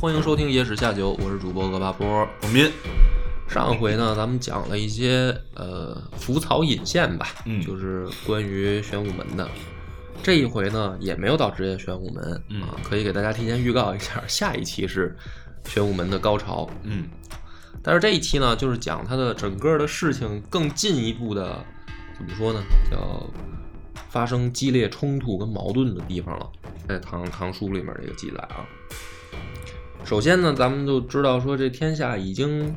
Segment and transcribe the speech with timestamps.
[0.00, 2.26] 欢迎收听《野史下酒》，我是主播恶八波。
[2.42, 2.72] 王斌，
[3.46, 9.46] 上回呢，咱们讲了一些呃浮草引线吧，嗯就是关于玄武门的。
[10.22, 15.14] 这一回呢，也没有到职业玄武门、嗯啊，可以给大家提前预告一下，下一期是
[15.66, 16.66] 玄武门的高潮。
[16.82, 17.06] 嗯
[17.82, 21.62] 但是这一期呢，就是讲它的整个的事情更进一步的，
[22.16, 22.62] 怎么说呢？
[22.90, 23.26] 叫
[24.08, 26.50] 发生激烈冲突跟矛盾的地方了，
[26.88, 28.64] 在唐唐书里面这个记载啊。
[30.04, 32.74] 首先呢，咱们就知道说这天下已经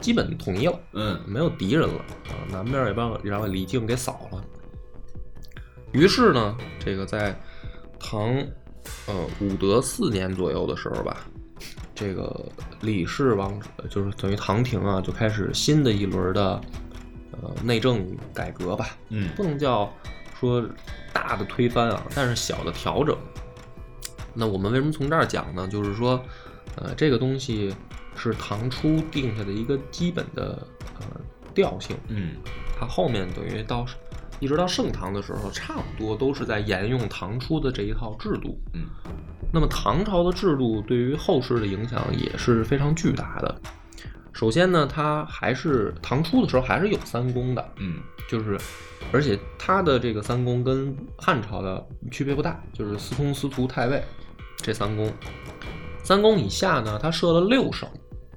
[0.00, 1.94] 基本统一了，嗯没有敌人了
[2.26, 4.44] 啊，南边也帮让李靖给扫了。
[5.92, 7.38] 于是呢，这个在
[8.00, 8.34] 唐
[9.06, 11.18] 呃武德四年左右的时候吧，
[11.94, 12.44] 这个
[12.80, 16.60] 李氏王就是等于唐廷啊，就开始新的一轮的
[17.30, 19.88] 呃内政改革吧，嗯不能叫
[20.40, 20.66] 说
[21.12, 23.16] 大的推翻啊，但是小的调整。
[24.34, 25.68] 那我们为什么从这儿讲呢？
[25.68, 26.20] 就是说，
[26.76, 27.74] 呃，这个东西
[28.16, 30.66] 是唐初定下的一个基本的
[30.98, 31.06] 呃
[31.54, 32.36] 调性，嗯
[32.78, 33.86] 它后面等于到
[34.40, 38.58] 一直到盛唐的时候，差不多都是在沿用唐初的这一套制度。
[38.74, 38.86] 嗯
[39.54, 43.60] 那么唐朝的制度对于后世的影响也是非常巨大的。
[44.32, 48.58] 首先呢，它还是唐初的时候还是有三公的，嗯就是
[49.12, 54.02] 而且它的这个三公跟汉朝的区别不大，就是司空、司徒、太尉
[54.56, 55.12] 这三公。
[56.02, 57.88] 三公以下呢，它设了六省，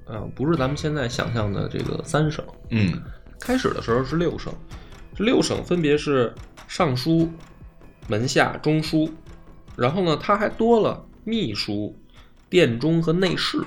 [0.05, 2.45] 啊、不是咱们现在想象的这个三省。
[2.69, 3.01] 嗯
[3.39, 4.53] 开始的时候是六省，
[5.13, 6.33] 这六省分别是
[6.67, 7.29] 尚书、
[8.07, 9.09] 门下、中书，
[9.75, 11.95] 然后呢，它还多了秘书、
[12.49, 13.61] 殿中和内侍，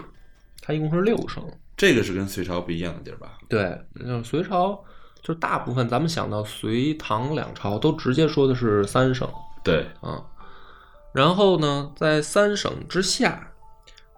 [0.63, 1.45] 它一共是六省。
[1.77, 3.39] 这个是跟隋朝不一样的地儿吧？
[3.49, 4.83] 对，那隋朝
[5.23, 9.29] 就是大部分咱们想到隋唐两朝都直接说的是三省
[9.63, 10.25] 对，啊，
[11.13, 13.53] 然后呢，在三省之下，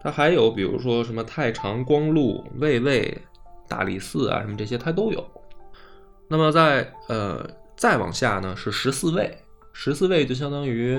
[0.03, 3.17] 它还有比如说什么太常、光禄、卫尉、
[3.69, 5.25] 大理寺啊，什么这些它都有。
[6.27, 7.47] 那么在呃
[7.77, 9.37] 再往下呢是十四卫，
[9.73, 10.99] 十四卫就相当于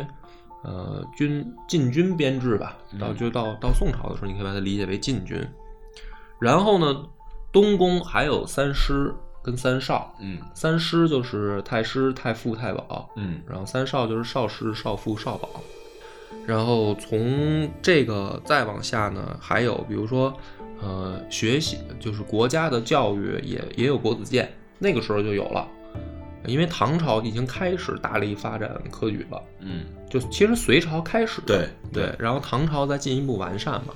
[0.63, 5.41] 呃军禁军编制吧，到嗯就到到宋朝的时候，你可以把它理解为禁军。
[6.39, 7.05] 然后呢，
[7.51, 15.49] 东宫还有三师跟三少，嗯三师就是太师、太傅、太保，嗯然后三少就是少师、少傅、少保。
[16.45, 20.33] 然后从这个再往下呢，还有比如说，
[20.81, 25.67] 呃，学习就是国家的教育也也有国子监，那个时候就有了，
[26.45, 29.85] 因为唐朝已经开始大力发展科举了，嗯。
[30.09, 33.93] 就其实隋朝开始，对对，然后唐朝再进一步完善嘛，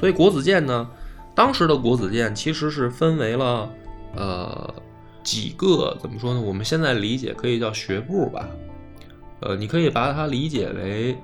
[0.00, 0.88] 所以国子监呢，
[1.34, 3.70] 当时的国子监其实是分为了
[4.16, 4.74] 呃
[5.22, 6.40] 几个怎么说呢？
[6.40, 8.48] 我们现在理解可以叫学部吧，
[9.40, 11.14] 呃，你可以把它理解为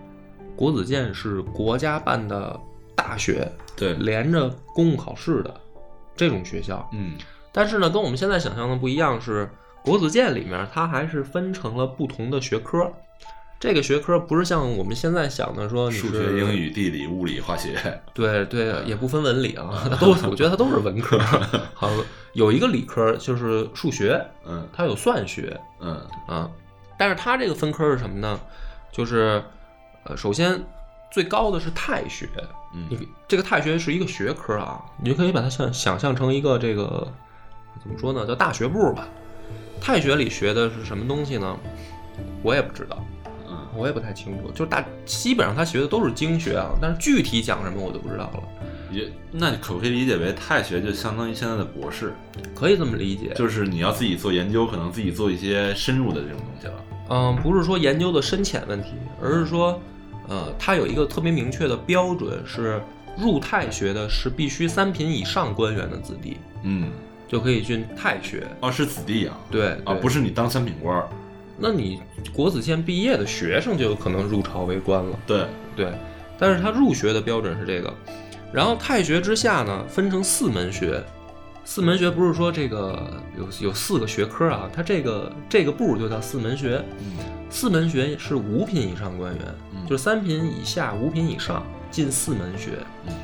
[0.56, 2.58] 国子监是国家办的
[2.94, 5.60] 大学，对，连着公共考试的
[6.14, 7.14] 这种学校，嗯。
[7.52, 9.50] 但是呢，跟我们现在想象的不一样，是
[9.82, 12.92] 国子监里面它还是分成了不同的学科。
[13.58, 21.18] 这个学科不是像我们现在想的说你是数学、英语、地理、物理、化学，对对，也不分文理啊，它 都我觉得它都是文科。
[21.74, 21.90] 好，
[22.32, 24.66] 有一个理科就是数学，嗯。
[24.72, 26.00] 它有算学嗯。
[26.26, 26.50] 啊，
[26.96, 28.40] 但是它这个分科是什么呢？
[28.90, 29.42] 就是
[30.04, 30.60] 呃，首先
[31.10, 32.28] 最高的是太学，
[32.88, 37.06] 你嗯这个太学是一个学科啊，你就可以把它想想象成一个这个
[37.82, 39.08] 怎么说呢，叫大学部吧。
[39.80, 41.56] 太学里学的是什么东西呢？
[42.42, 43.02] 我也不知道，
[43.48, 44.50] 嗯我也不太清楚。
[44.50, 48.42] 就是大基本上他学的都是经学啊，但是具体讲什么我就不知道了。
[48.92, 52.12] 也，那你可不可以理解为太学就相当于现在的博士，
[52.54, 56.74] 可以这么理解，就是你要自己做研究，可能自己做一些深入的这种东西了。
[57.10, 59.80] 嗯，不是说研究的深浅问题，而是说，
[60.28, 62.80] 呃，它有一个特别明确的标准，是
[63.18, 66.88] 入太学的是必须三品以上官员的子弟嗯，
[67.26, 68.46] 就可以进太学。
[68.60, 71.08] 啊，是子弟啊，对啊，对不是你当三品官儿，
[71.58, 72.00] 那你
[72.32, 75.92] 国子监毕业的学生就有可能入朝为官了，对，对。
[76.38, 77.92] 但是他入学的标准是这个，
[78.52, 81.04] 然后太学之下呢，分成四门学。
[81.64, 86.82] 四门学不是说这个有有四个学科啊，它这个这个部就叫四门学。
[87.00, 87.16] 嗯
[87.52, 91.64] 四门学是五品以上官员，嗯就是三品以下、五品以上。
[91.90, 92.78] 进四门学。
[93.08, 93.14] 嗯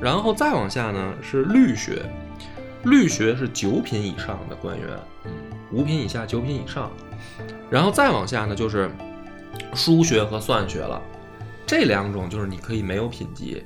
[0.00, 2.02] 然后再往下呢是律学，
[2.84, 4.88] 律学是九品以上的官员，
[5.24, 5.30] 嗯
[5.72, 6.90] 五品以下，九品以上。
[7.70, 8.90] 然后再往下呢就是
[9.74, 11.00] 书学和算学了，
[11.66, 13.62] 这两种就是你可以没有品级。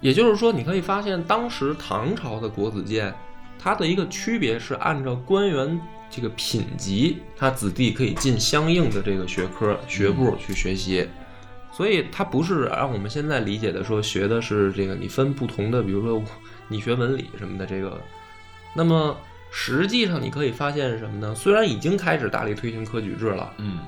[0.00, 3.12] 也就是说，你可以发现当时唐朝的国子监，
[3.58, 5.80] 它的一个区别是按照官员
[6.10, 11.08] 这个品级，他子弟可以进相应的这个学科学部去学习。
[11.72, 16.22] 所以它不是按我们现在理解的说学的是这个你分不同的，比如说
[16.68, 18.00] 你学文理什么的这个。
[18.74, 19.16] 那么
[19.50, 21.34] 实际上你可以发现是什么呢？
[21.34, 23.80] 虽然已经开始大力推行科举制了，嗯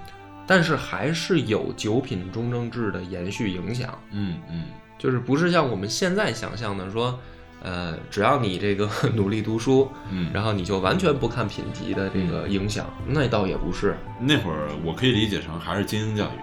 [0.49, 3.97] 但是还是有九品中正制的延续影响。
[4.11, 4.65] 嗯嗯
[4.99, 7.19] 就是不是像我们现在想象的说，
[7.67, 13.99] 呃，只要你这个 努力读书，嗯，然后你就完全不看品级的这个影响，那倒也不是。
[14.21, 16.39] 那会儿我可以理解成还是精英教育。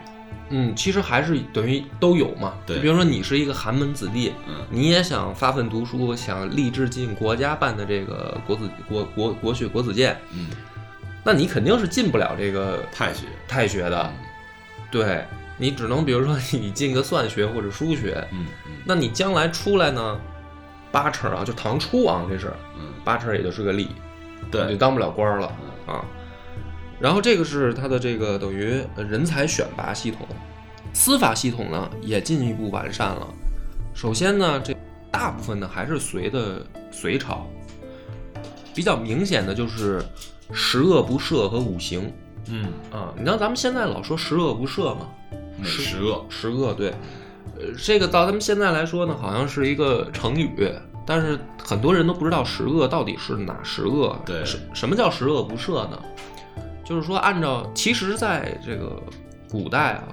[0.49, 2.53] 嗯，其实还是等于都有嘛。
[2.65, 10.49] 对比如说你是一个寒门子弟，嗯你也想发奋读书，想立志进国家办的这个国子国国国学国子监，嗯，
[11.23, 13.27] 那你肯定是进不了这个太学。
[13.47, 14.11] 太学的。
[14.91, 15.23] 对
[15.57, 20.19] 你只能比如说你进个算学或者数学，嗯嗯那你将来出来呢，
[20.93, 23.87] 八成啊，就唐初啊这是嗯，八成也就是个吏，
[24.51, 25.47] 对就，当不了官了
[25.87, 26.05] 啊。
[26.99, 30.27] 然后这个是他的这个等于呃人才选拔系统，
[30.93, 33.27] 司法系统呢也进一步完善了。
[33.95, 34.75] 首先呢，这
[35.09, 37.47] 大部分呢还是隋的隋朝，
[38.75, 39.99] 比较明显的就是
[40.51, 42.13] 十恶不赦和五刑
[42.49, 43.11] 嗯，啊。
[43.17, 45.07] 你知道咱们现在老说十恶不赦吗，
[45.63, 46.23] 十恶？
[46.29, 46.93] 十恶对，
[47.55, 50.71] 呃，这个到咱们现在来说呢，好像是一个成语，
[51.05, 54.17] 但是很多人都不知道十恶到底是哪十恶。
[54.25, 56.01] 对什什么叫十恶不赦呢？
[56.83, 59.01] 就是说，按照其实在这个
[59.49, 60.03] 古代啊，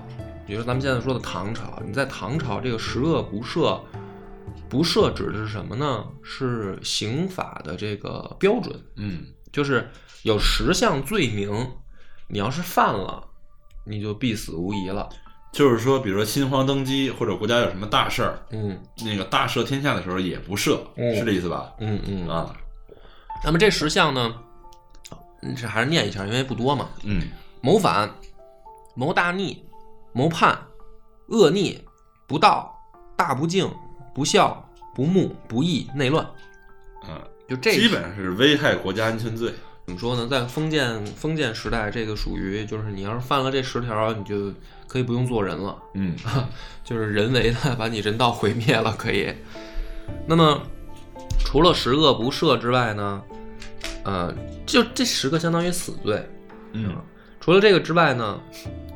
[0.47, 3.81] 比如说咱们现在说的唐朝，你在唐朝这个十恶不赦，
[4.69, 6.05] 不赦指的是什么呢？
[6.23, 9.91] 是刑法的这个标准，嗯就是
[10.23, 11.51] 有十项罪名，
[12.29, 13.25] 你要是犯了，
[13.85, 15.09] 你就必死无疑了。
[15.53, 18.81] 就是说，比如说新皇登基或者国家有什么大事儿，嗯。
[19.05, 21.15] 那个大赦天下的时候也不赦，嗯。
[21.17, 21.73] 是这意思吧？
[21.81, 22.29] 嗯嗯。
[22.29, 22.55] 啊，
[23.45, 24.35] 那么这十项呢，
[25.43, 26.89] 嗯这还是念一下，因为不多嘛。
[27.03, 27.23] 嗯。
[27.61, 28.09] 谋反、
[28.95, 29.65] 谋大逆、
[30.13, 30.59] 谋叛、
[31.27, 31.83] 恶逆、
[32.27, 32.75] 不道、
[33.17, 33.71] 大不敬、
[34.15, 36.25] 不孝、不睦、不义、内乱，
[37.09, 39.53] 嗯，就这基本上是危害国家安全罪。
[39.87, 40.27] 怎么说呢？
[40.29, 44.53] 在封建封建时代，这个属于就是你要是犯了这十条，你就
[44.87, 45.77] 可以不用做人了。
[45.95, 46.15] 嗯
[46.85, 49.33] 就是人为的把你人道毁灭了，可以。
[50.27, 50.63] 那么，
[51.45, 53.23] 除了十恶不赦之外呢，
[54.05, 54.35] 呃，
[54.65, 56.25] 就这十个相当于死罪。
[56.73, 56.97] 嗯
[57.41, 58.41] 除了这个之外呢，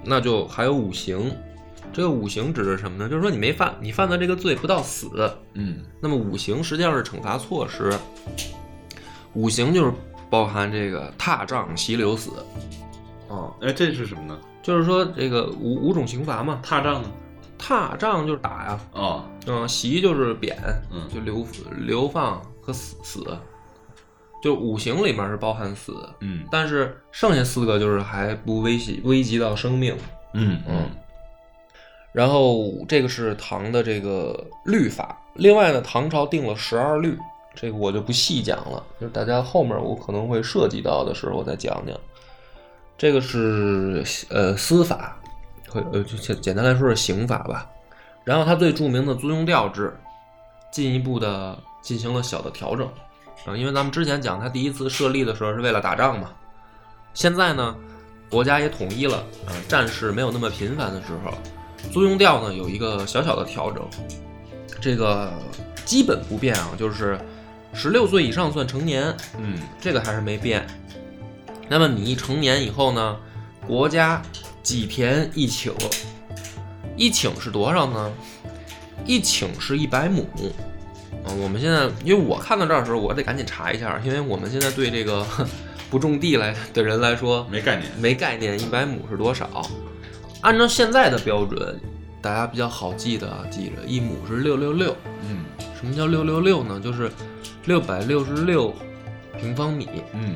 [0.04, 1.34] 那就还有五行。
[1.92, 3.08] 这个五行指的是什么呢？
[3.08, 5.08] 就是说你没犯，你犯的这个罪不到死，
[5.54, 7.92] 嗯那么五行实际上是惩罚措施。
[9.32, 9.92] 五行就是
[10.34, 12.32] 包含这个踏杖、袭流死。
[13.28, 14.36] 哦，哎，这是什么呢？
[14.64, 17.08] 就是说这个五五种刑罚嘛，踏杖呢？
[17.56, 20.56] 踏杖就是打呀，哦，嗯，袭就是贬，
[20.90, 21.46] 嗯就流
[21.78, 23.38] 流放和死死，
[24.42, 29.96] 就五行里面是包含死，嗯但是剩下四个就是还不危及危及到生命。
[30.32, 30.90] 嗯嗯，
[32.12, 37.16] 然后这个是唐的这个律法，另外呢，唐朝定了十二律，
[37.54, 41.96] 这个我就不细讲了，就是大家后面我可能会涉及到的时候再讲讲。
[42.96, 45.16] 这个是呃司法，
[45.72, 47.68] 呃就简简单来说是刑法吧。
[48.24, 49.94] 然后它最著名的租庸调制，
[50.72, 52.86] 进一步的进行了小的调整
[53.46, 56.30] 啊，因为咱们之前讲它第一次设立的时候是为了打仗嘛，
[57.12, 57.76] 现在呢
[58.30, 61.32] 国家也统一了，呃战事没有那么频繁的时候，
[61.92, 63.84] 租庸调呢有一个小小的调整，
[64.80, 65.32] 这个
[65.84, 67.18] 基本不变啊，就是
[67.74, 70.64] 十六岁以上算成年，嗯这个还是没变。
[71.68, 73.16] 那么你一成年以后呢，
[73.66, 74.22] 国家
[74.62, 75.72] 几田一顷，
[76.96, 78.12] 一顷是多少呢？
[79.04, 80.26] 一顷是一百亩。
[81.24, 85.26] 啊，我们现在因为我看到这儿的时候，我得赶紧查一下，因为我们现在对这个
[85.90, 87.90] 不种地来的人来说，没概念。
[87.98, 89.68] 没概念，一百亩是多少？
[90.42, 91.80] 按照现在的标准，
[92.20, 94.94] 大家比较好记的啊，记着一亩是六六六。
[95.28, 96.78] 嗯什么叫六六六呢？
[96.78, 97.10] 就是
[97.66, 98.74] 六百六十六
[99.40, 100.34] 平方米嗯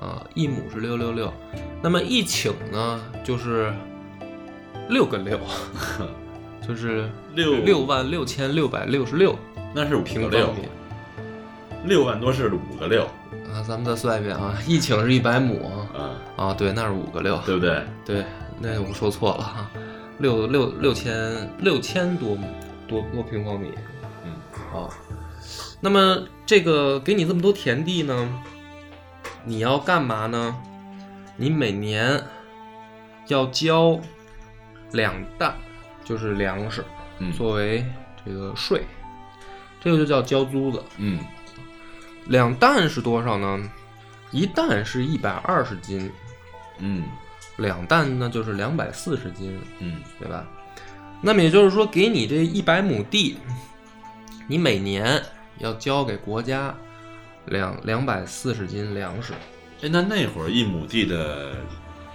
[0.00, 1.32] 啊，一亩是六六六。
[1.82, 3.72] 那么一顷呢，就是
[4.88, 5.38] 六个六，
[6.66, 9.36] 就是六六万六千六百六十六
[9.74, 10.68] 那是五平方，米
[11.84, 13.02] 六万多是五个六，
[13.52, 13.62] 啊。
[13.66, 15.88] 咱们再算一遍啊，一顷是一百亩啊
[16.36, 17.36] 啊，啊，对，那是五个六。
[17.44, 17.82] 对不对？
[18.04, 18.24] 对，
[18.60, 19.70] 那我说错了哈，
[20.18, 22.46] 六六六千六千多亩，
[22.86, 23.72] 多多平方米
[24.24, 24.32] 嗯
[24.80, 24.88] 啊。
[25.80, 28.42] 那么这个给你这么多田地呢，
[29.44, 30.56] 你要干嘛呢？
[31.36, 32.22] 你每年
[33.26, 34.00] 要交
[34.92, 35.54] 两担，
[36.04, 36.84] 就是粮食，
[37.18, 37.84] 嗯作为
[38.24, 38.84] 这个税，
[39.80, 40.82] 这个就叫交租子。
[40.98, 41.18] 嗯
[42.26, 43.70] 两担是多少呢？
[44.30, 46.10] 一担是一百二十斤，
[46.78, 47.04] 嗯
[47.56, 50.46] 两担呢就是两百四十斤，嗯对吧？
[51.20, 53.36] 那么也就是说，给你这一百亩地，
[54.46, 55.22] 你每年
[55.58, 56.74] 要交给国家
[57.46, 59.32] 两两百四十斤粮食。
[59.82, 61.56] 哎，那那会儿一亩地的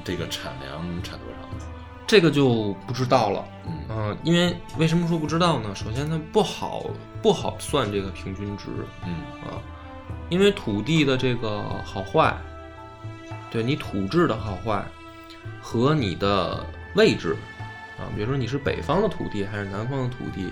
[0.04, 1.66] 这个产粮产多少？
[2.06, 5.76] 这个就不知道了，嗯嗯、因为为什么说不知道呢？
[5.76, 6.86] 首先它不好
[7.22, 8.68] 不好算这个平均值
[9.06, 9.60] 嗯啊，
[10.30, 12.34] 因为土地的这个好坏，
[13.52, 14.86] 对你土质的好坏
[15.62, 16.66] 和你的
[16.96, 17.36] 位置
[18.00, 20.48] 啊，比如说你是北方的土地还是南方的土地，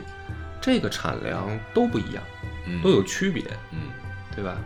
[0.65, 2.24] 这个产量都不一样，
[2.65, 3.77] 嗯都有区别，嗯，
[4.36, 4.57] 对吧？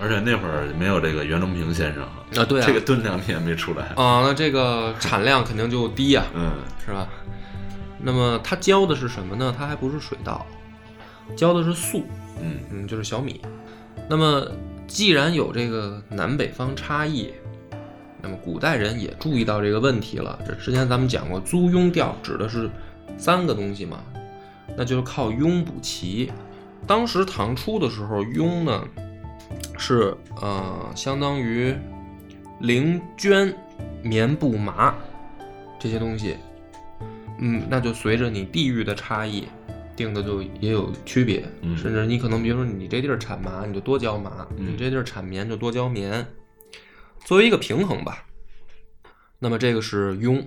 [0.00, 3.86] 而且那会儿没有这个袁隆平先生啊，啊，对啊，这个吨量你也没出来。
[3.96, 6.52] 啊，那这个产量肯定就低呀、嗯
[6.86, 7.08] 是吧？
[8.00, 9.52] 那么它浇的是什么呢？
[9.58, 10.46] 它还不是水稻，
[11.34, 12.04] 浇的是粟，
[12.40, 13.40] 嗯嗯，就是小米。
[14.08, 14.46] 那么
[14.86, 17.34] 既然有这个南北方差异，
[18.22, 20.38] 那么古代人也注意到这个问题了。
[20.46, 22.70] 这之前咱们讲过，租庸调指的是
[23.16, 23.98] 三个东西嘛，
[24.78, 26.30] 那就是靠庸补齐。
[26.86, 28.86] 当时唐初的时候，庸呢
[29.76, 31.74] 是呃相当于
[32.60, 33.52] 绫绢、
[34.02, 34.94] 棉布麻
[35.80, 36.36] 这些东西，
[37.38, 39.48] 嗯，那就随着你地域的差异，
[39.96, 46.24] 定的就也有区别，嗯甚至你可能比如说你这地儿产麻，你就多交麻；嗯你这地儿产棉就多交棉，
[47.24, 48.24] 作为一个平衡吧。
[49.40, 50.46] 那么这个是庸，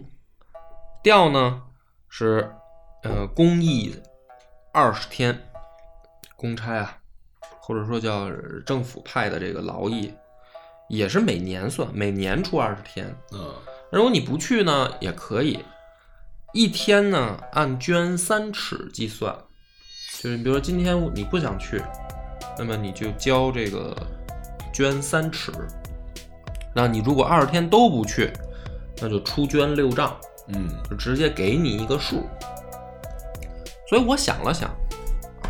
[1.03, 1.63] 调呢
[2.07, 2.49] 是
[3.03, 3.93] 呃公役
[4.73, 5.37] 二十天，
[6.35, 6.97] 公差啊，
[7.59, 8.31] 或者说叫
[8.65, 10.13] 政府派的这个劳役，
[10.87, 13.13] 也是每年算，每年出二十天。
[13.33, 13.53] 嗯
[13.91, 15.59] 如果你不去呢，也可以，
[16.53, 19.35] 一天呢按捐三尺计算，
[20.21, 21.81] 就是你比如说今天你不想去，
[22.57, 23.93] 那么你就交这个
[24.73, 25.51] 捐三尺。
[26.73, 28.31] 那你如果二十天都不去，
[29.01, 32.25] 那就出捐六丈，嗯就直接给你一个数。
[33.91, 34.73] 所以我想了想，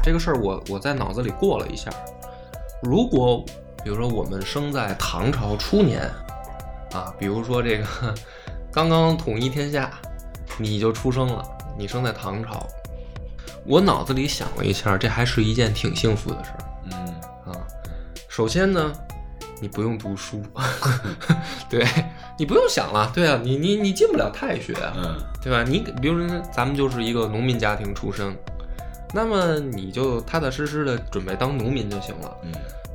[0.02, 1.92] 这个事儿我我在脑子里过了一下，
[2.82, 3.46] 如果
[3.84, 6.10] 比如说我们生在唐朝初年，
[6.92, 7.86] 啊，比如说这个
[8.72, 9.92] 刚刚统一天下，
[10.58, 12.66] 你就出生了，你生在唐朝，
[13.64, 16.58] 我脑子里想了一下，这还是一件挺幸福的事儿。
[16.86, 17.54] 嗯。
[17.54, 17.62] 啊，
[18.28, 18.92] 首先呢，
[19.62, 20.42] 你不用读书，
[21.70, 21.86] 对
[22.38, 25.64] 你不用想了，对啊，你你你进不了太学啊，嗯对吧？
[25.64, 28.36] 你比如说咱们就是一个农民家庭出身，
[29.14, 32.52] 那么你就踏踏实实的准备当农民就行了嗯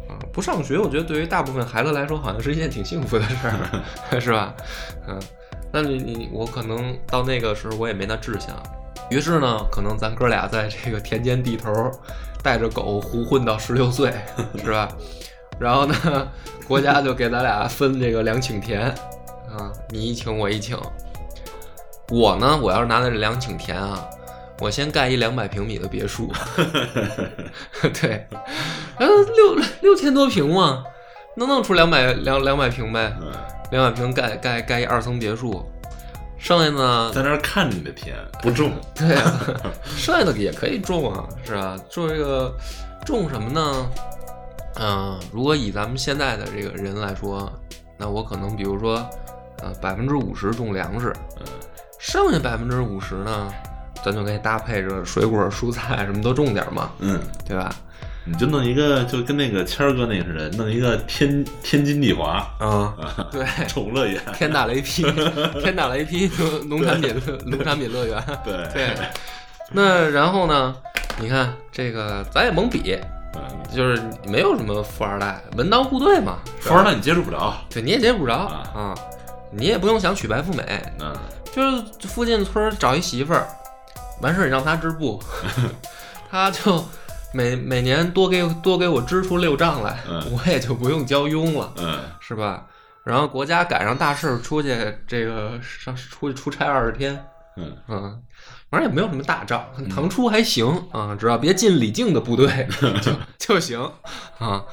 [0.08, 0.18] 啊。
[0.32, 3.48] 不上学，我觉得对于大部分孩子来说，好像是一件挺幸福的事
[4.12, 4.54] 儿， 是吧？
[5.06, 5.20] 嗯，
[5.72, 8.56] 那你你我可能到那个时候我也没那志向，
[9.10, 11.70] 于是呢，可能咱哥俩在这个田间地头
[12.42, 14.12] 带着狗胡混到十六岁，
[14.62, 14.88] 是吧？
[15.58, 16.28] 然后呢，
[16.68, 18.94] 国家就给咱俩分这个两顷田
[19.56, 20.78] 啊，你一顷我一顷。
[22.08, 24.08] 我呢，我要是拿的这两顷田啊，
[24.60, 26.32] 我先盖一两百平米的别墅，
[28.00, 28.26] 对，
[28.98, 30.84] 呃，六六千多平嘛，
[31.36, 33.32] 能弄出两百两两百平呗，嗯，
[33.72, 35.64] 两百平盖盖盖一二层别墅，
[36.38, 38.70] 剩下呢，在那儿看着你的田不种。
[38.94, 39.40] 对啊，
[39.84, 41.76] 剩下的也可以种啊，是吧？
[41.90, 42.54] 种这个
[43.04, 43.90] 种什么呢？
[44.78, 47.50] 嗯、如果以咱们现在的这个人来说，
[47.98, 49.04] 那我可能比如说，
[49.62, 51.46] 呃，百分之五十种粮食，嗯
[51.98, 53.48] 剩下百分之五十呢，
[54.04, 57.74] 咱就可以搭配着水果、蔬菜什么都种点嘛，嗯，对吧？
[58.28, 64.20] 你就弄一个，就跟那个谦儿哥那个似的，弄一个天天津地华啊、啊， 对，宠物乐园。
[64.34, 65.02] 天打雷劈，
[65.62, 66.28] 天打雷劈
[66.68, 67.14] 农农产品
[67.46, 68.96] 农产品乐园，对 对。
[69.72, 70.74] 那然后呢？
[71.18, 72.98] 你看这个，咱也甭比，
[73.34, 73.42] 嗯，
[73.74, 76.36] 就是没有什么富二代，门当户对嘛。
[76.60, 77.54] 富二代你接触不着。
[77.70, 78.94] 对你也接触不着啊啊，
[79.56, 81.14] 你也不用想娶白富美，嗯
[81.52, 83.46] 就是附近村儿找一媳妇儿，
[84.20, 85.22] 完事儿你让他织布，
[86.30, 86.84] 他就
[87.32, 92.66] 每每年多给多给我织出六丈来，嗯我也就不用交佣了，嗯是吧？
[93.04, 97.24] 然后国家赶上大事儿出去这个上出去出差二十天，
[97.56, 98.22] 嗯嗯，
[98.70, 102.68] 反正也没有什么大仗，唐初还行啊，只要别进李靖的部队
[103.00, 103.12] 就
[103.54, 103.80] 就行
[104.38, 104.64] 啊。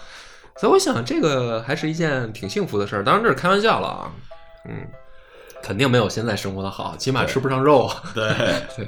[0.58, 4.12] 所以我想这个还是一件挺幸福的事儿，当然这是开玩笑了啊，
[4.70, 4.88] 嗯，
[5.62, 7.90] 肯定没有现在生活的好，起码吃不上肉。
[8.14, 8.34] 对，
[8.76, 8.88] 对，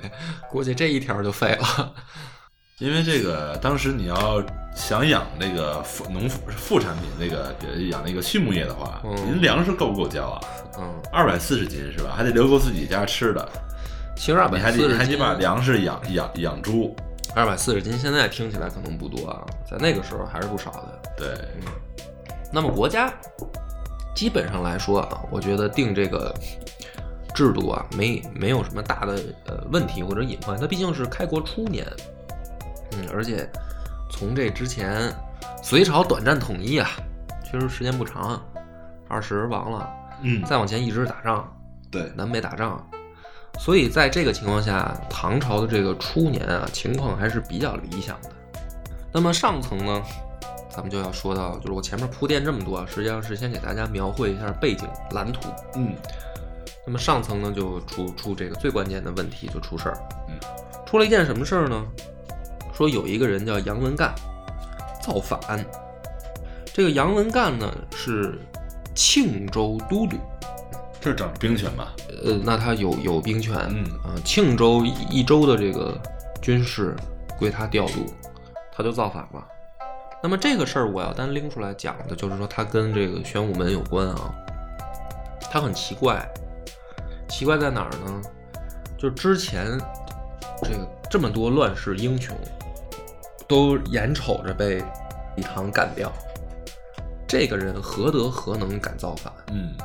[0.50, 1.94] 估计这一条就废了。
[2.80, 4.44] 因为这个当时你要
[4.76, 10.42] 想养那个副农副副产品，那个呃养那个畜牧业的话，嗯您粮食够不够交啊？
[10.78, 12.14] 嗯，二百四十斤是吧？
[12.18, 13.48] 还得留够自己家吃的，
[14.18, 16.94] 其实二百四十斤，得还得把粮食养养养猪，
[17.34, 19.40] 二百四十斤，现在听起来可能不多啊，
[19.72, 21.02] 在那个时候还是不少的。
[21.16, 21.34] 对，
[22.52, 23.10] 那么国家
[24.16, 26.34] 基本上来说啊，我觉得定这个
[27.34, 30.58] 制度啊，没没有什么大的呃问题或者隐患。
[30.58, 31.86] 它毕竟是开国初年，
[32.94, 33.48] 嗯，而且
[34.10, 35.14] 从这之前，
[35.62, 36.90] 隋朝短暂统一啊，
[37.44, 38.42] 确实时间不长，
[39.10, 39.90] 二十而亡了，
[40.22, 41.54] 嗯，再往前一直是打仗，
[41.92, 42.82] 对，南北打仗，
[43.60, 48.30] 所以在这个情况下，唐朝的这个初年啊，情况还是比较理想的。
[49.12, 50.02] 那么上层呢，
[50.76, 55.50] 咱们就要说到，就是我前面铺垫这么多啊，实际上是先给大家描绘一下背景蓝图。
[55.76, 55.96] 嗯，
[56.86, 59.98] 那么上层呢，就出出这个最关键的问题，就出事儿。
[60.28, 60.36] 嗯，
[60.86, 61.86] 出了一件什么事儿呢？
[62.74, 64.14] 说有一个人叫杨文干，
[65.02, 65.40] 造反。
[66.74, 68.38] 这个杨文干呢是
[68.94, 70.18] 庆州都督，
[71.00, 71.94] 这是掌兵权吧？
[72.22, 75.98] 呃，那他有有兵权，嗯啊、庆州一一州的这个
[76.42, 76.94] 军事
[77.40, 78.14] 归他调度，
[78.74, 79.48] 他就造反了。
[80.26, 84.34] 那么这个事儿我要单拎出来讲的，就是说他跟这个玄武门有关啊。
[85.52, 86.28] 他很奇怪，
[87.30, 88.22] 奇怪在哪儿呢？
[88.98, 89.80] 就之前
[90.64, 92.36] 这个这么多乱世英雄，
[93.48, 94.84] 都眼瞅着被
[95.38, 96.12] 李唐干掉，
[97.28, 99.32] 这个人何德何能敢造反？
[99.52, 99.76] 嗯，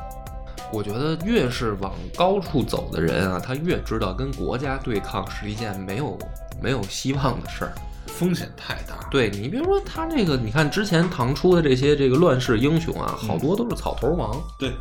[0.73, 6.17] 我觉得越是往高处走的人啊，他越知道跟国家对抗是一件没有
[6.59, 7.73] 没有希望的事儿。
[8.07, 9.07] 风险太大。
[9.09, 14.71] 对你比如说他这个，你看之前唐初的这些这个乱世英雄啊，好多都是草头王，对，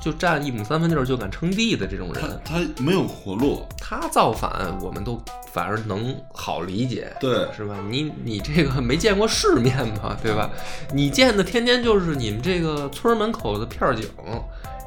[0.00, 2.40] 就占一亩三分地儿就敢称帝的这种人。
[2.44, 3.66] 他他没有活路。
[3.80, 5.20] 他造反，我们都
[5.52, 7.76] 反而能好理解，对是吧？
[7.88, 10.48] 你你这个没见过世面嘛，对吧？
[10.92, 14.06] 你见的天天就是你们这个村门口的片儿警，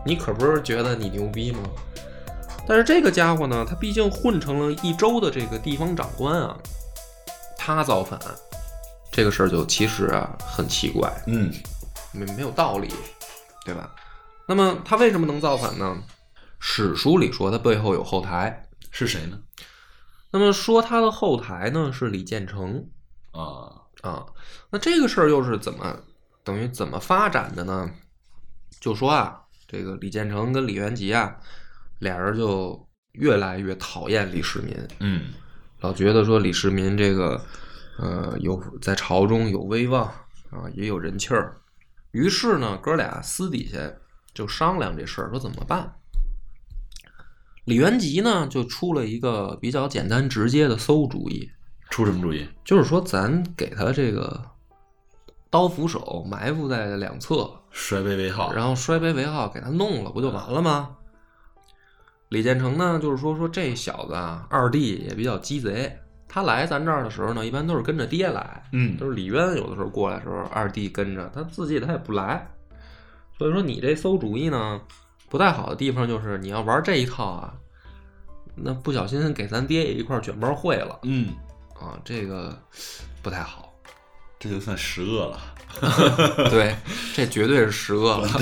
[0.05, 1.59] 你可不是觉得你牛逼吗？
[2.65, 6.55] 但是这个家伙呢，他毕竟混成了一州的这个地方长官啊，
[7.63, 8.19] 他造反，
[9.09, 11.49] 这个事儿就其实啊很奇怪，嗯，
[12.11, 12.89] 没没有道理，
[13.63, 13.89] 对吧？
[14.45, 15.97] 那么他为什么能造反呢？
[16.59, 19.39] 史书里说他背后有后台，是谁呢？
[20.31, 22.85] 那么说他的后台呢是李建成
[23.31, 24.25] 啊，啊，
[24.69, 25.97] 那这个事儿又是怎么
[26.43, 27.89] 等于怎么发展的呢？
[28.81, 31.37] 就说啊，这个李建成跟李元吉啊，
[31.99, 35.33] 俩人就越来越讨厌李世民，嗯，
[35.83, 37.39] 老觉得说李世民这个
[37.99, 40.05] 呃有在朝中有威望
[40.49, 41.57] 啊，也有人气儿，
[42.11, 43.77] 于是呢，哥俩私底下
[44.33, 45.93] 就商量这事儿，说怎么办。
[47.65, 51.51] 李元吉呢，就出了一个比较简单直接的馊主意，
[51.89, 52.47] 出什么主意？
[52.63, 54.41] 就是说咱给他这个
[55.49, 58.53] 刀斧手埋伏在两侧，摔杯为号。
[58.53, 60.95] 然后摔杯为号给他弄了，不就完了吗？
[62.33, 65.95] 李建成呢，就是说说这小子啊，二弟也比较鸡贼，
[66.27, 72.49] 他来咱这儿的时候呢，一般都是跟着爹来，嗯都是李渊有的时候过来的时候，二弟跟着，他自己他也不来，
[73.37, 74.81] 所以说你这馊主意呢，
[75.29, 77.53] 不太好的地方就是你要玩这一套啊，
[78.55, 81.35] 那不小心给咱爹也一块卷包会了嗯，
[81.79, 82.59] 啊，这个
[83.21, 83.71] 不太好。
[84.39, 85.39] 这就算十恶了。
[86.49, 86.75] 对，
[87.13, 88.27] 这绝对是十恶了。
[88.27, 88.39] 啊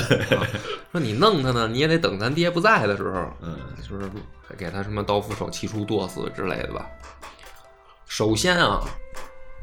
[0.92, 4.10] 说你弄他呢，你也得等咱爹不在的时候，嗯就是
[4.58, 6.86] 给他什么刀斧手气出剁死之类的吧。
[8.08, 8.82] 首先啊，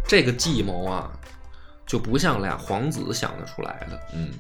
[0.07, 1.11] 这个计谋啊，
[1.87, 4.01] 就不像俩皇子想得出来的。
[4.15, 4.31] 嗯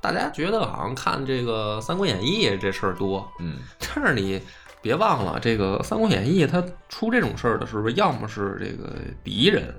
[0.00, 4.38] 大家觉得好像看这个《三国演义》这事儿多，嗯，但是你
[4.82, 8.92] 别忘了，这个《三国演义》它出这种事儿的时候，要么是这个
[9.24, 9.74] 敌人，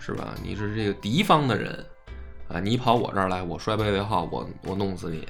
[0.00, 0.32] 是吧？
[0.44, 1.84] 你是这个敌方的人
[2.48, 5.26] 啊，你跑我这儿来，我摔杯为号，我我弄死你。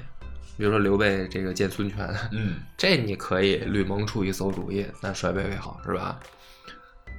[0.57, 6.19] 比如说刘备这个见孙权，嗯这你可以吕蒙出一馊主意，咱摔杯为号，是吧？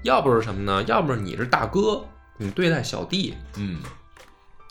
[0.02, 0.82] 要不是什么呢？
[0.85, 2.04] 要不是你是大哥，
[2.38, 3.78] 你对待小弟，嗯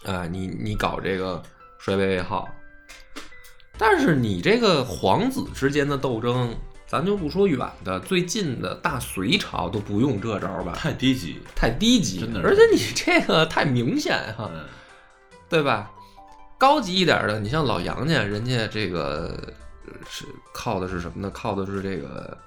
[0.03, 1.41] 啊，你你搞这个
[1.77, 2.47] 摔杯为号，
[3.77, 6.55] 但是你这个皇子之间的斗争，
[6.87, 10.73] 咱就不说远的，最近的大隋朝都不用这招吧？
[10.73, 11.39] 太低级。
[11.55, 14.63] 太低级，真的而且你这个太明显哈、嗯
[15.49, 15.91] 对吧？
[16.57, 19.37] 高级一点的，你像老杨家，人家这个
[19.85, 21.29] 呃是靠的是什么呢？
[21.33, 22.37] 靠的是这个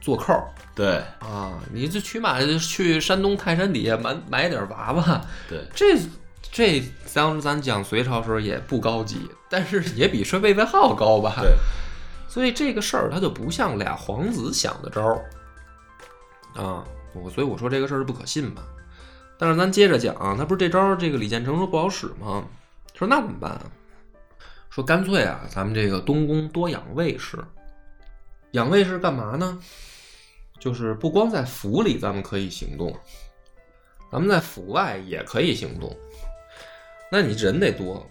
[0.00, 1.58] 做扣儿对啊！
[1.72, 5.98] 你就起码去山东泰山底下买买点娃娃，对，这
[6.52, 11.34] 这当时咱讲隋朝时候也不高级，但是也比衰卑为号高吧？
[11.40, 11.56] 对，
[12.28, 15.24] 所以这个事儿它就不像俩皇子想的招儿
[16.54, 18.62] 啊，我所以我说这个事儿是不可信吧。
[19.38, 22.44] 但是咱接着讲啊，他不是这招儿这个李建成说不好使吗？
[22.94, 23.62] 说那怎么办啊？
[24.70, 27.38] 说干脆啊，咱们这个东宫多养卫士。
[28.52, 29.58] 养卫士干嘛呢？
[30.58, 32.98] 就是不光在府里咱们可以行动，
[34.10, 35.94] 咱们在府外也可以行动。
[37.12, 38.04] 那你人得多。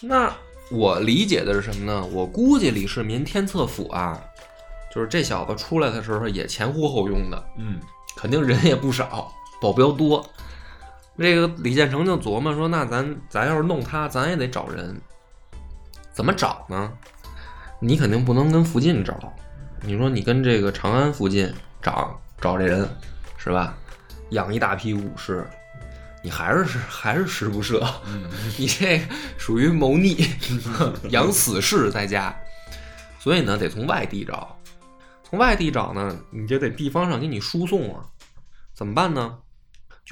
[0.00, 0.34] 那
[0.70, 2.06] 我理解的是什么呢？
[2.06, 4.18] 我估计李世民天策府啊，
[4.92, 7.78] 就是这小子出来的时候也前呼后拥的，嗯
[8.16, 9.30] 肯定人也不少，
[9.62, 10.28] 保镖多。
[11.16, 15.00] 这个李建成就琢磨说：“那咱咱要是弄他，咱也得找人。
[16.12, 16.92] 怎么找呢？
[17.78, 19.32] 你肯定不能跟附近找。
[19.82, 22.88] 你说你跟这个长安附近找找这人，
[23.36, 23.76] 是吧？
[24.30, 25.46] 养一大批武士，
[26.24, 27.86] 你还是还是十不赦。
[28.06, 28.24] 嗯
[28.58, 29.00] 你这
[29.36, 30.26] 属于谋逆，
[31.10, 32.34] 养死士在家，
[33.20, 34.56] 所以呢，得从外地找。
[35.22, 38.04] 从外地找呢，你就得地方上给你输送啊。
[38.72, 39.38] 怎么办呢？